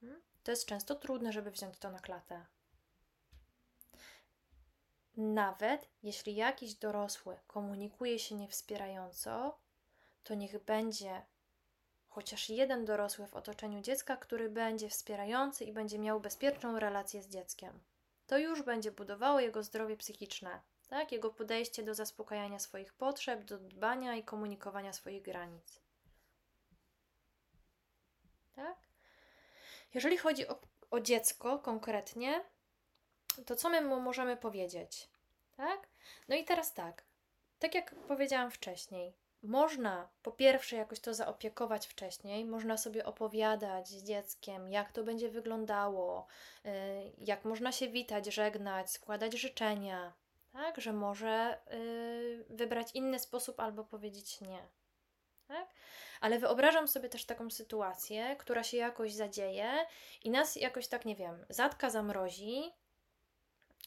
Hmm? 0.00 0.22
To 0.42 0.50
jest 0.50 0.66
często 0.66 0.94
trudne, 0.94 1.32
żeby 1.32 1.50
wziąć 1.50 1.78
to 1.78 1.90
na 1.90 1.98
klatę. 1.98 2.46
Nawet 5.16 5.88
jeśli 6.02 6.34
jakiś 6.34 6.74
dorosły 6.74 7.36
komunikuje 7.46 8.18
się 8.18 8.34
niewspierająco, 8.34 9.58
to 10.24 10.34
niech 10.34 10.64
będzie 10.64 11.22
chociaż 12.14 12.48
jeden 12.48 12.84
dorosły 12.84 13.26
w 13.26 13.34
otoczeniu 13.34 13.80
dziecka, 13.80 14.16
który 14.16 14.48
będzie 14.50 14.88
wspierający 14.88 15.64
i 15.64 15.72
będzie 15.72 15.98
miał 15.98 16.20
bezpieczną 16.20 16.78
relację 16.78 17.22
z 17.22 17.28
dzieckiem. 17.28 17.80
To 18.26 18.38
już 18.38 18.62
będzie 18.62 18.92
budowało 18.92 19.40
jego 19.40 19.62
zdrowie 19.62 19.96
psychiczne, 19.96 20.60
tak? 20.88 21.12
Jego 21.12 21.30
podejście 21.30 21.82
do 21.82 21.94
zaspokajania 21.94 22.58
swoich 22.58 22.92
potrzeb, 22.92 23.44
do 23.44 23.58
dbania 23.58 24.16
i 24.16 24.24
komunikowania 24.24 24.92
swoich 24.92 25.22
granic. 25.22 25.80
Tak? 28.54 28.76
Jeżeli 29.94 30.18
chodzi 30.18 30.48
o, 30.48 30.60
o 30.90 31.00
dziecko 31.00 31.58
konkretnie, 31.58 32.44
to 33.46 33.56
co 33.56 33.68
my 33.68 33.80
mu 33.80 34.00
możemy 34.00 34.36
powiedzieć? 34.36 35.08
Tak? 35.56 35.88
No 36.28 36.36
i 36.36 36.44
teraz 36.44 36.74
tak. 36.74 37.04
Tak 37.58 37.74
jak 37.74 37.94
powiedziałam 37.94 38.50
wcześniej, 38.50 39.14
można 39.44 40.08
po 40.22 40.32
pierwsze 40.32 40.76
jakoś 40.76 41.00
to 41.00 41.14
zaopiekować 41.14 41.86
wcześniej, 41.86 42.44
można 42.44 42.76
sobie 42.76 43.06
opowiadać 43.06 43.88
z 43.88 44.04
dzieckiem, 44.04 44.68
jak 44.68 44.92
to 44.92 45.04
będzie 45.04 45.28
wyglądało, 45.28 46.26
y, 46.66 46.68
jak 47.18 47.44
można 47.44 47.72
się 47.72 47.88
witać, 47.88 48.26
żegnać, 48.26 48.90
składać 48.90 49.32
życzenia, 49.32 50.12
tak? 50.52 50.80
Że 50.80 50.92
może 50.92 51.58
yy, 51.70 52.44
wybrać 52.50 52.88
inny 52.94 53.18
sposób 53.18 53.60
albo 53.60 53.84
powiedzieć 53.84 54.40
nie. 54.40 54.68
Tak? 55.48 55.68
Ale 56.20 56.38
wyobrażam 56.38 56.88
sobie 56.88 57.08
też 57.08 57.24
taką 57.24 57.50
sytuację, 57.50 58.36
która 58.36 58.62
się 58.62 58.76
jakoś 58.76 59.12
zadzieje 59.12 59.86
i 60.24 60.30
nas 60.30 60.56
jakoś 60.56 60.88
tak, 60.88 61.04
nie 61.04 61.16
wiem, 61.16 61.46
zatka 61.48 61.90
zamrozi, 61.90 62.72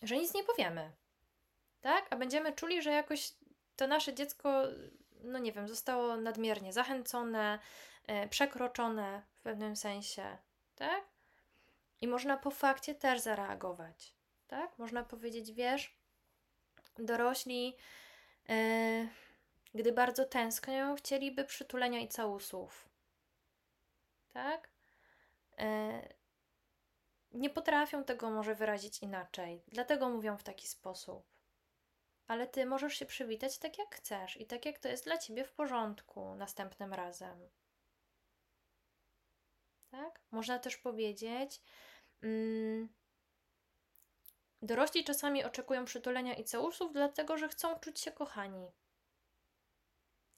że 0.02 0.18
nic 0.18 0.34
nie 0.34 0.44
powiemy. 0.44 0.92
Tak? 1.82 2.08
A 2.10 2.16
będziemy 2.16 2.54
czuli, 2.54 2.82
że 2.82 2.92
jakoś 2.92 3.34
to 3.76 3.88
nasze 3.88 4.14
dziecko, 4.14 4.64
no 5.28 5.40
nie 5.40 5.52
wiem, 5.52 5.68
zostało 5.68 6.18
nadmiernie 6.18 6.74
zachęcone, 6.74 7.60
yy, 8.08 8.28
przekroczone 8.28 9.24
w 9.34 9.42
pewnym 9.42 9.76
sensie. 9.76 10.38
Tak? 10.76 11.04
I 12.02 12.08
można 12.08 12.38
po 12.38 12.52
fakcie 12.52 12.96
też 12.96 13.20
zareagować. 13.20 14.14
Tak? 14.48 14.78
Można 14.78 15.04
powiedzieć, 15.04 15.52
wiesz, 15.52 15.98
dorośli, 16.98 17.76
yy, 18.50 19.10
gdy 19.74 19.92
bardzo 19.92 20.26
tęsknią, 20.26 20.96
chcieliby 20.96 21.46
przytulenia 21.46 22.00
i 22.00 22.08
całusów. 22.08 22.90
Tak? 24.34 24.70
Yy, 25.58 25.66
nie 27.32 27.50
potrafią 27.50 28.04
tego 28.04 28.30
może 28.30 28.56
wyrazić 28.56 29.00
inaczej, 29.00 29.64
dlatego 29.68 30.10
mówią 30.10 30.38
w 30.38 30.44
taki 30.44 30.68
sposób. 30.68 31.37
Ale 32.28 32.48
ty 32.48 32.66
możesz 32.66 32.94
się 32.94 33.06
przywitać 33.06 33.58
tak, 33.60 33.78
jak 33.78 33.96
chcesz 33.96 34.38
i 34.38 34.46
tak, 34.46 34.66
jak 34.66 34.80
to 34.80 34.88
jest 34.88 35.06
dla 35.06 35.18
ciebie 35.18 35.44
w 35.44 35.52
porządku 35.52 36.36
następnym 36.36 36.94
razem. 36.94 37.50
Tak? 39.92 40.22
Można 40.32 40.60
też 40.60 40.78
powiedzieć, 40.78 41.62
mm, 42.22 42.90
Dorośli 44.62 45.04
czasami 45.04 45.44
oczekują 45.44 45.86
przytulenia 45.86 46.34
i 46.36 46.44
całusów, 46.44 46.94
dlatego 46.94 47.38
że 47.38 47.50
chcą 47.50 47.80
czuć 47.80 48.00
się 48.00 48.12
kochani. 48.12 48.72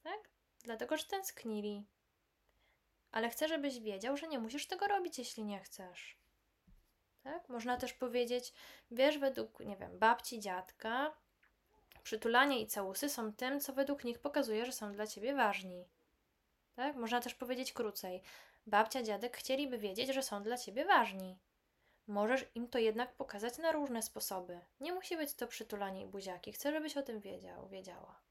Tak? 0.03 0.29
Dlatego, 0.63 0.97
że 0.97 1.03
tęsknili. 1.03 1.85
Ale 3.11 3.29
chcę, 3.29 3.47
żebyś 3.47 3.79
wiedział, 3.79 4.17
że 4.17 4.27
nie 4.27 4.39
musisz 4.39 4.67
tego 4.67 4.87
robić, 4.87 5.19
jeśli 5.19 5.43
nie 5.43 5.59
chcesz. 5.59 6.19
Tak? 7.23 7.49
Można 7.49 7.77
też 7.77 7.93
powiedzieć, 7.93 8.53
wiesz, 8.91 9.17
według, 9.17 9.59
nie 9.59 9.77
wiem, 9.77 9.99
babci, 9.99 10.39
dziadka, 10.39 11.17
przytulanie 12.01 12.61
i 12.61 12.67
całusy 12.67 13.09
są 13.09 13.33
tym, 13.33 13.59
co 13.59 13.73
według 13.73 14.03
nich 14.03 14.19
pokazuje, 14.19 14.65
że 14.65 14.71
są 14.71 14.91
dla 14.91 15.07
ciebie 15.07 15.33
ważni. 15.33 15.87
Tak? 16.75 16.95
Można 16.95 17.21
też 17.21 17.33
powiedzieć 17.33 17.73
krócej. 17.73 18.21
Babcia, 18.67 19.03
dziadek 19.03 19.37
chcieliby 19.37 19.77
wiedzieć, 19.77 20.13
że 20.13 20.23
są 20.23 20.43
dla 20.43 20.57
ciebie 20.57 20.85
ważni. 20.85 21.39
Możesz 22.07 22.45
im 22.55 22.67
to 22.67 22.79
jednak 22.79 23.15
pokazać 23.15 23.57
na 23.57 23.71
różne 23.71 24.01
sposoby. 24.01 24.59
Nie 24.79 24.93
musi 24.93 25.17
być 25.17 25.33
to 25.33 25.47
przytulanie 25.47 26.01
i 26.01 26.07
buziaki. 26.07 26.53
Chcę, 26.53 26.71
żebyś 26.71 26.97
o 26.97 27.03
tym 27.03 27.19
wiedział, 27.19 27.67
wiedziała. 27.67 28.21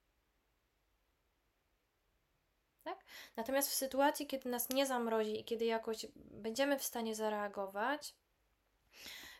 Tak? 2.84 3.04
Natomiast 3.36 3.70
w 3.70 3.74
sytuacji, 3.74 4.26
kiedy 4.26 4.48
nas 4.48 4.68
nie 4.68 4.86
zamrozi 4.86 5.40
i 5.40 5.44
kiedy 5.44 5.64
jakoś 5.64 6.06
będziemy 6.16 6.78
w 6.78 6.84
stanie 6.84 7.14
zareagować, 7.14 8.14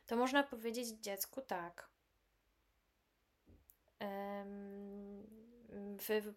to 0.07 0.16
można 0.16 0.43
powiedzieć 0.43 0.89
dziecku 0.89 1.43
tak. 1.43 1.89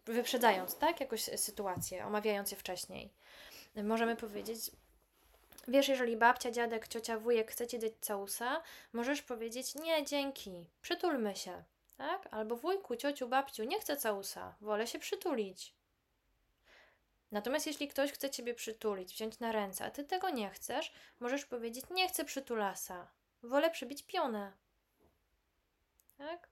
Wyprzedzając, 0.05 0.77
tak? 0.77 0.99
Jakąś 0.99 1.21
sytuację, 1.23 2.05
omawiając 2.05 2.51
je 2.51 2.57
wcześniej. 2.57 3.09
Możemy 3.75 4.15
powiedzieć, 4.15 4.71
Wiesz, 5.67 5.87
jeżeli 5.87 6.17
babcia, 6.17 6.51
dziadek, 6.51 6.87
ciocia, 6.87 7.19
wujek 7.19 7.51
chce 7.51 7.67
ci 7.67 7.79
dać 7.79 7.91
całusa, 8.01 8.61
możesz 8.93 9.21
powiedzieć 9.21 9.75
nie, 9.75 10.05
dzięki, 10.05 10.69
przytulmy 10.81 11.35
się, 11.35 11.63
tak? 11.97 12.27
Albo 12.31 12.55
wujku, 12.55 12.95
ciociu, 12.95 13.27
babciu, 13.27 13.63
nie 13.63 13.79
chcę 13.79 13.97
całusa, 13.97 14.55
wolę 14.61 14.87
się 14.87 14.99
przytulić. 14.99 15.73
Natomiast 17.31 17.67
jeśli 17.67 17.87
ktoś 17.87 18.11
chce 18.11 18.29
ciebie 18.29 18.53
przytulić, 18.53 19.13
wziąć 19.13 19.39
na 19.39 19.51
ręce, 19.51 19.85
a 19.85 19.91
ty 19.91 20.03
tego 20.03 20.29
nie 20.29 20.49
chcesz, 20.49 20.93
możesz 21.19 21.45
powiedzieć: 21.45 21.85
Nie 21.89 22.07
chcę 22.07 22.25
przytulasa, 22.25 23.07
wolę 23.43 23.69
przybić 23.69 24.03
pionę. 24.03 24.53
Tak? 26.17 26.50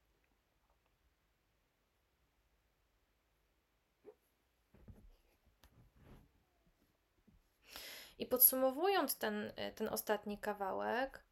I 8.20 8.26
podsumowując 8.26 9.17
ten, 9.17 9.53
ten 9.76 9.88
ostatni 9.88 10.38
kawałek, 10.38 11.24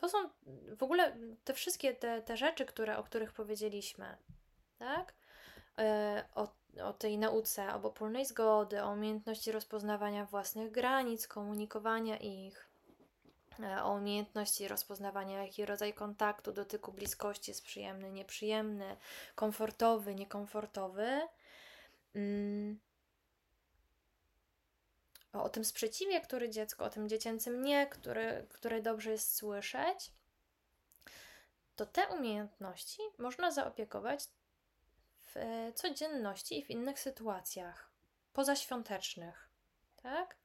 to 0.00 0.08
są 0.08 0.18
w 0.76 0.82
ogóle 0.82 1.16
te 1.44 1.54
wszystkie 1.54 1.94
te, 1.94 2.22
te 2.22 2.36
rzeczy, 2.36 2.66
które, 2.66 2.98
o 2.98 3.04
których 3.04 3.32
powiedzieliśmy, 3.32 4.16
tak? 4.78 5.14
E, 5.78 6.24
o, 6.34 6.48
o 6.82 6.92
tej 6.92 7.18
nauce 7.18 7.74
obopólnej 7.74 8.26
zgody, 8.26 8.82
o 8.82 8.92
umiejętności 8.92 9.52
rozpoznawania 9.52 10.24
własnych 10.24 10.70
granic, 10.70 11.28
komunikowania 11.28 12.16
ich, 12.16 12.66
e, 12.66 12.69
o 13.82 13.92
umiejętności 13.92 14.68
rozpoznawania, 14.68 15.42
jaki 15.42 15.66
rodzaj 15.66 15.94
kontaktu, 15.94 16.52
dotyku, 16.52 16.92
bliskości 16.92 17.50
jest 17.50 17.64
przyjemny, 17.64 18.10
nieprzyjemny, 18.10 18.96
komfortowy, 19.34 20.14
niekomfortowy. 20.14 21.20
Mm. 22.14 22.80
O, 25.32 25.42
o 25.42 25.48
tym 25.48 25.64
sprzeciwie, 25.64 26.20
który 26.20 26.50
dziecko, 26.50 26.84
o 26.84 26.90
tym 26.90 27.08
dziecięcym 27.08 27.62
nie, 27.62 27.86
który, 27.86 28.46
który 28.50 28.82
dobrze 28.82 29.10
jest 29.10 29.36
słyszeć, 29.36 30.12
to 31.76 31.86
te 31.86 32.08
umiejętności 32.08 33.02
można 33.18 33.50
zaopiekować 33.50 34.24
w 35.20 35.36
e, 35.36 35.72
codzienności 35.72 36.58
i 36.58 36.64
w 36.64 36.70
innych 36.70 37.00
sytuacjach 37.00 37.90
pozaświątecznych, 38.32 39.48
tak? 40.02 40.36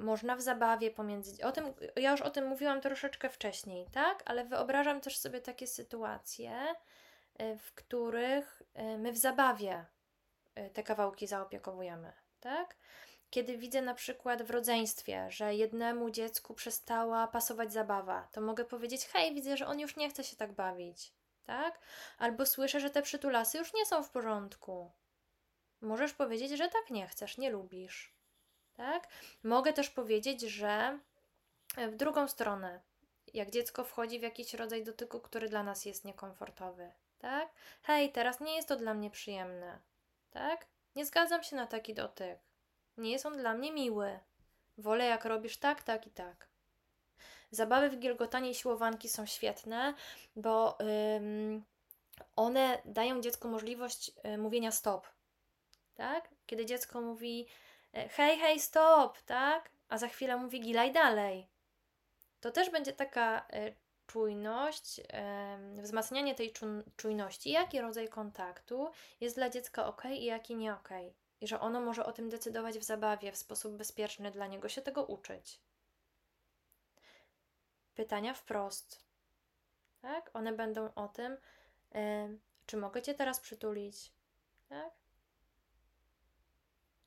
Y 0.00 0.04
można 0.04 0.36
w 0.36 0.40
zabawie 0.40 0.90
pomiędzy. 0.90 1.44
O 1.44 1.52
tym, 1.52 1.74
ja 1.96 2.10
już 2.10 2.20
o 2.20 2.30
tym 2.30 2.46
mówiłam 2.46 2.80
troszeczkę 2.80 3.30
wcześniej, 3.30 3.86
tak? 3.92 4.22
Ale 4.26 4.44
wyobrażam 4.44 5.00
też 5.00 5.18
sobie 5.18 5.40
takie 5.40 5.66
sytuacje, 5.66 6.52
e, 7.38 7.56
w 7.56 7.74
których 7.74 8.62
e, 8.74 8.98
my 8.98 9.12
w 9.12 9.18
zabawie 9.18 9.84
te 10.72 10.82
kawałki 10.82 11.26
zaopiekowujemy, 11.26 12.12
tak? 12.40 12.76
Kiedy 13.30 13.58
widzę 13.58 13.82
na 13.82 13.94
przykład 13.94 14.42
w 14.42 14.50
rodzeństwie, 14.50 15.26
że 15.30 15.54
jednemu 15.54 16.10
dziecku 16.10 16.54
przestała 16.54 17.28
pasować 17.28 17.72
zabawa, 17.72 18.28
to 18.32 18.40
mogę 18.40 18.64
powiedzieć: 18.64 19.06
Hej, 19.06 19.34
widzę, 19.34 19.56
że 19.56 19.66
on 19.66 19.80
już 19.80 19.96
nie 19.96 20.10
chce 20.10 20.24
się 20.24 20.36
tak 20.36 20.52
bawić 20.52 21.12
tak? 21.50 21.80
Albo 22.18 22.46
słyszę, 22.46 22.80
że 22.80 22.90
te 22.90 23.02
przytulasy 23.02 23.58
już 23.58 23.74
nie 23.74 23.86
są 23.86 24.02
w 24.02 24.10
porządku. 24.10 24.92
Możesz 25.80 26.12
powiedzieć, 26.12 26.50
że 26.58 26.68
tak 26.68 26.90
nie 26.90 27.06
chcesz, 27.06 27.38
nie 27.38 27.50
lubisz, 27.50 28.14
tak? 28.80 29.08
Mogę 29.42 29.72
też 29.72 29.90
powiedzieć, 29.90 30.40
że 30.40 30.98
w 31.76 31.96
drugą 31.96 32.28
stronę, 32.28 32.80
jak 33.34 33.50
dziecko 33.50 33.84
wchodzi 33.84 34.18
w 34.18 34.22
jakiś 34.22 34.54
rodzaj 34.54 34.84
dotyku, 34.84 35.20
który 35.20 35.48
dla 35.48 35.62
nas 35.62 35.84
jest 35.84 36.04
niekomfortowy, 36.04 36.92
tak? 37.18 37.48
Hej, 37.82 38.12
teraz 38.12 38.40
nie 38.40 38.56
jest 38.56 38.68
to 38.68 38.76
dla 38.76 38.94
mnie 38.94 39.10
przyjemne, 39.10 39.78
tak? 40.30 40.66
Nie 40.96 41.06
zgadzam 41.06 41.42
się 41.42 41.56
na 41.56 41.66
taki 41.66 41.94
dotyk. 41.94 42.38
Nie 42.96 43.12
jest 43.12 43.26
on 43.26 43.36
dla 43.36 43.54
mnie 43.54 43.72
miły. 43.72 44.18
Wolę, 44.78 45.04
jak 45.04 45.24
robisz 45.24 45.56
tak, 45.56 45.82
tak 45.82 46.06
i 46.06 46.10
tak. 46.10 46.48
Zabawy 47.50 47.90
w 47.90 47.98
gilgotanie 47.98 48.50
i 48.50 48.54
siłowanki 48.54 49.08
są 49.08 49.26
świetne, 49.26 49.94
bo 50.36 50.78
ym, 51.16 51.64
one 52.36 52.82
dają 52.84 53.20
dziecku 53.20 53.48
możliwość 53.48 54.12
y, 54.34 54.38
mówienia 54.38 54.72
stop. 54.72 55.06
Tak? 55.94 56.28
Kiedy 56.46 56.66
dziecko 56.66 57.00
mówi 57.00 57.46
e, 57.46 57.69
hej, 57.92 58.38
hej, 58.38 58.60
stop, 58.60 59.22
tak? 59.22 59.70
A 59.88 59.98
za 59.98 60.08
chwilę 60.08 60.36
mówi 60.36 60.60
gilaj 60.60 60.92
dalej. 60.92 61.48
To 62.40 62.50
też 62.50 62.70
będzie 62.70 62.92
taka 62.92 63.46
y, 63.54 63.74
czujność, 64.06 65.00
wzmacnianie 65.82 66.34
tej 66.34 66.52
czujności, 66.96 67.50
jaki 67.50 67.80
rodzaj 67.80 68.08
kontaktu 68.08 68.90
jest 69.20 69.36
dla 69.36 69.50
dziecka 69.50 69.86
ok 69.86 70.04
i 70.04 70.24
jaki 70.24 70.56
nie 70.56 70.74
ok. 70.74 70.88
I 71.40 71.48
że 71.48 71.60
ono 71.60 71.80
może 71.80 72.06
o 72.06 72.12
tym 72.12 72.28
decydować 72.28 72.78
w 72.78 72.82
zabawie, 72.82 73.32
w 73.32 73.36
sposób 73.36 73.76
bezpieczny 73.76 74.30
dla 74.30 74.46
niego 74.46 74.68
się 74.68 74.82
tego 74.82 75.04
uczyć 75.04 75.60
pytania 78.00 78.34
wprost. 78.34 79.04
Tak? 80.02 80.30
One 80.32 80.52
będą 80.52 80.94
o 80.94 81.08
tym, 81.08 81.36
czy 82.66 82.76
mogę 82.76 83.02
Cię 83.02 83.14
teraz 83.14 83.40
przytulić? 83.40 84.12
Tak? 84.68 84.99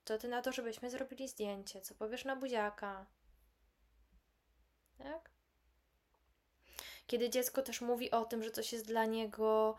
Co 0.06 0.18
Ty 0.18 0.28
na 0.28 0.42
to, 0.42 0.52
żebyśmy 0.52 0.90
zrobili 0.90 1.28
zdjęcie? 1.28 1.82
Co 1.82 1.96
powiesz 1.96 2.26
na 2.26 2.36
buziaka? 2.36 3.06
Tak? 4.98 5.30
Kiedy 7.08 7.30
dziecko 7.30 7.62
też 7.62 7.82
mówi 7.82 8.12
o 8.12 8.26
tym, 8.26 8.44
że 8.44 8.52
coś 8.52 8.74
jest 8.74 8.88
dla 8.88 9.06
niego 9.06 9.76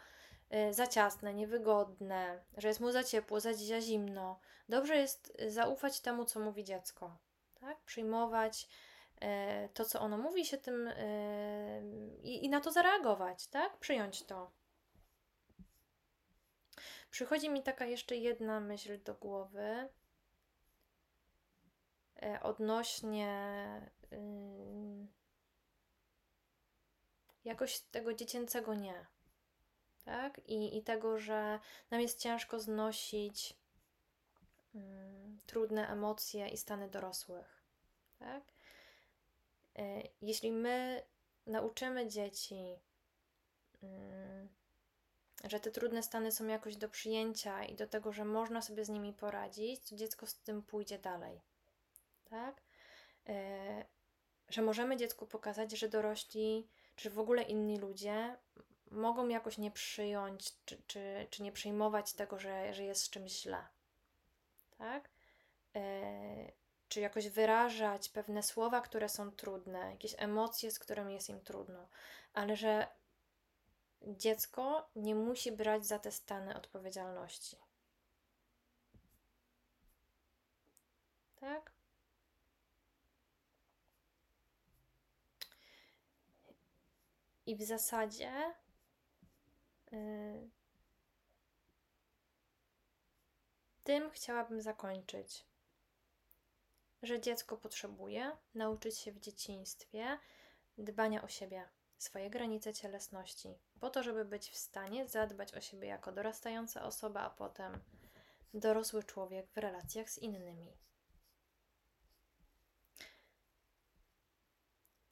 y, 0.70 0.74
za 0.74 0.86
ciasne, 0.86 1.34
niewygodne, 1.34 2.44
że 2.56 2.68
jest 2.68 2.80
mu 2.80 2.92
za 2.92 3.04
ciepło, 3.04 3.40
za, 3.40 3.54
za 3.54 3.80
zimno, 3.80 4.40
dobrze 4.68 4.96
jest 4.96 5.36
zaufać 5.48 6.00
temu, 6.00 6.24
co 6.24 6.40
mówi 6.40 6.64
dziecko. 6.64 7.16
Tak? 7.60 7.80
Przyjmować 7.80 8.68
E, 9.20 9.68
to, 9.74 9.84
co 9.84 10.00
ono 10.00 10.18
mówi, 10.18 10.46
się 10.46 10.58
tym 10.58 10.90
i, 12.22 12.44
i 12.44 12.48
na 12.48 12.60
to 12.60 12.72
zareagować, 12.72 13.46
tak? 13.46 13.76
Przyjąć 13.78 14.22
to. 14.22 14.50
Przychodzi 17.10 17.50
mi 17.50 17.62
taka 17.62 17.86
jeszcze 17.86 18.16
jedna 18.16 18.60
myśl 18.60 19.02
do 19.02 19.14
głowy 19.14 19.88
odnośnie 22.42 23.30
jakoś 27.44 27.80
tego 27.80 28.14
dziecięcego 28.14 28.74
nie. 28.74 29.06
Tak? 30.04 30.40
I, 30.46 30.78
i 30.78 30.82
tego, 30.82 31.18
że 31.18 31.60
nam 31.90 32.00
jest 32.00 32.18
ciężko 32.18 32.60
znosić 32.60 33.56
trudne 35.46 35.88
emocje 35.88 36.48
i 36.48 36.56
stany 36.56 36.88
dorosłych. 36.88 37.64
Tak? 38.18 38.42
E, 39.76 40.02
jeśli 40.22 40.52
my 40.52 41.02
nauczymy 41.46 42.08
dzieci, 42.08 42.78
że 45.44 45.60
te 45.60 45.70
trudne 45.70 46.02
stany 46.02 46.32
są 46.32 46.46
jakoś 46.46 46.76
do 46.76 46.88
przyjęcia 46.88 47.64
i 47.64 47.74
do 47.74 47.86
tego, 47.86 48.12
że 48.12 48.24
można 48.24 48.62
sobie 48.62 48.84
z 48.84 48.88
nimi 48.88 49.12
poradzić, 49.12 49.80
to 49.80 49.96
dziecko 49.96 50.26
z 50.26 50.38
tym 50.38 50.62
pójdzie 50.62 50.98
dalej. 50.98 51.40
Tak? 52.24 52.62
E, 53.28 53.84
że 54.48 54.62
możemy 54.62 54.96
dziecku 54.96 55.26
pokazać, 55.26 55.72
że 55.72 55.88
dorośli, 55.88 56.68
czy 56.96 57.10
w 57.10 57.18
ogóle 57.18 57.42
inni 57.42 57.78
ludzie 57.78 58.36
mogą 58.90 59.28
jakoś 59.28 59.58
nie 59.58 59.70
przyjąć, 59.70 60.52
czy, 60.64 60.82
czy, 60.86 61.26
czy 61.30 61.42
nie 61.42 61.52
przyjmować 61.52 62.12
tego, 62.12 62.38
że, 62.38 62.74
że 62.74 62.84
jest 62.84 63.02
z 63.02 63.10
czymś 63.10 63.32
źle. 63.32 63.64
Tak? 64.78 65.10
E, 65.76 66.52
czy 66.88 67.00
jakoś 67.00 67.28
wyrażać 67.28 68.08
pewne 68.08 68.42
słowa, 68.42 68.80
które 68.80 69.08
są 69.08 69.30
trudne, 69.30 69.90
jakieś 69.90 70.14
emocje, 70.18 70.70
z 70.70 70.78
którymi 70.78 71.14
jest 71.14 71.28
im 71.28 71.40
trudno, 71.40 71.88
ale 72.34 72.56
że 72.56 72.88
dziecko 74.02 74.90
nie 74.96 75.14
musi 75.14 75.52
brać 75.52 75.86
za 75.86 75.98
te 75.98 76.12
stany 76.12 76.56
odpowiedzialności. 76.56 77.56
Tak? 81.36 81.72
I 87.46 87.56
w 87.56 87.62
zasadzie 87.62 88.54
yy, 89.92 90.50
tym 93.84 94.10
chciałabym 94.10 94.60
zakończyć 94.60 95.44
że 97.06 97.20
dziecko 97.20 97.56
potrzebuje 97.56 98.32
nauczyć 98.54 98.98
się 98.98 99.12
w 99.12 99.20
dzieciństwie 99.20 100.18
dbania 100.78 101.22
o 101.22 101.28
siebie, 101.28 101.68
swoje 101.98 102.30
granice 102.30 102.74
cielesności, 102.74 103.58
po 103.80 103.90
to, 103.90 104.02
żeby 104.02 104.24
być 104.24 104.50
w 104.50 104.56
stanie 104.56 105.08
zadbać 105.08 105.54
o 105.54 105.60
siebie 105.60 105.88
jako 105.88 106.12
dorastająca 106.12 106.84
osoba, 106.84 107.20
a 107.20 107.30
potem 107.30 107.80
dorosły 108.54 109.04
człowiek 109.04 109.46
w 109.50 109.58
relacjach 109.58 110.10
z 110.10 110.18
innymi. 110.18 110.76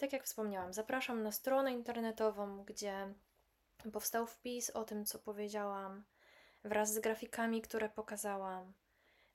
Tak 0.02 0.12
jak 0.12 0.24
wspomniałam, 0.24 0.72
zapraszam 0.72 1.22
na 1.22 1.32
stronę 1.32 1.72
internetową, 1.72 2.64
gdzie 2.64 3.14
powstał 3.92 4.26
wpis 4.26 4.70
o 4.70 4.84
tym, 4.84 5.04
co 5.04 5.18
powiedziałam, 5.18 6.04
wraz 6.64 6.94
z 6.94 6.98
grafikami, 6.98 7.62
które 7.62 7.88
pokazałam 7.88 8.72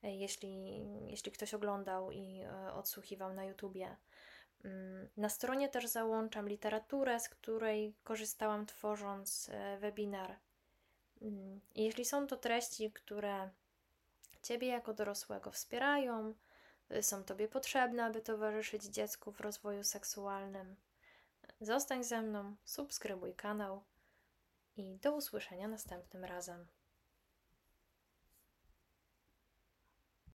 jeśli, 0.04 0.86
jeśli 1.10 1.32
ktoś 1.32 1.54
oglądał 1.54 2.12
i 2.12 2.42
e, 2.42 2.74
odsłuchiwał 2.74 3.34
na 3.34 3.46
YouTubie. 3.46 3.96
Mm, 4.66 5.10
Na 5.18 5.30
stronie 5.30 5.70
też 5.70 5.88
załączam 5.88 6.50
literaturę, 6.50 7.20
z 7.20 7.30
której 7.30 7.96
korzystałam 8.04 8.66
tworząc 8.66 9.50
e, 9.50 9.78
webinar. 9.78 10.36
Mm, 11.22 11.62
Jeśli 11.76 12.06
są 12.06 12.28
to 12.28 12.38
treści, 12.38 12.92
które 12.92 13.50
Ciebie 14.44 14.68
jako 14.68 14.94
dorosłego 14.94 15.52
wspierają, 15.52 16.34
są 17.02 17.24
Tobie 17.24 17.48
potrzebne, 17.48 18.06
aby 18.06 18.22
towarzyszyć 18.22 18.84
dziecku 18.84 19.32
w 19.32 19.42
rozwoju 19.42 19.84
seksualnym, 19.84 20.76
zostań 21.62 22.04
ze 22.04 22.22
mną, 22.22 22.56
subskrybuj 22.66 23.34
kanał 23.34 23.84
i 24.78 24.96
do 24.96 25.16
usłyszenia 25.16 25.68
następnym 25.68 26.26
razem. 26.26 26.68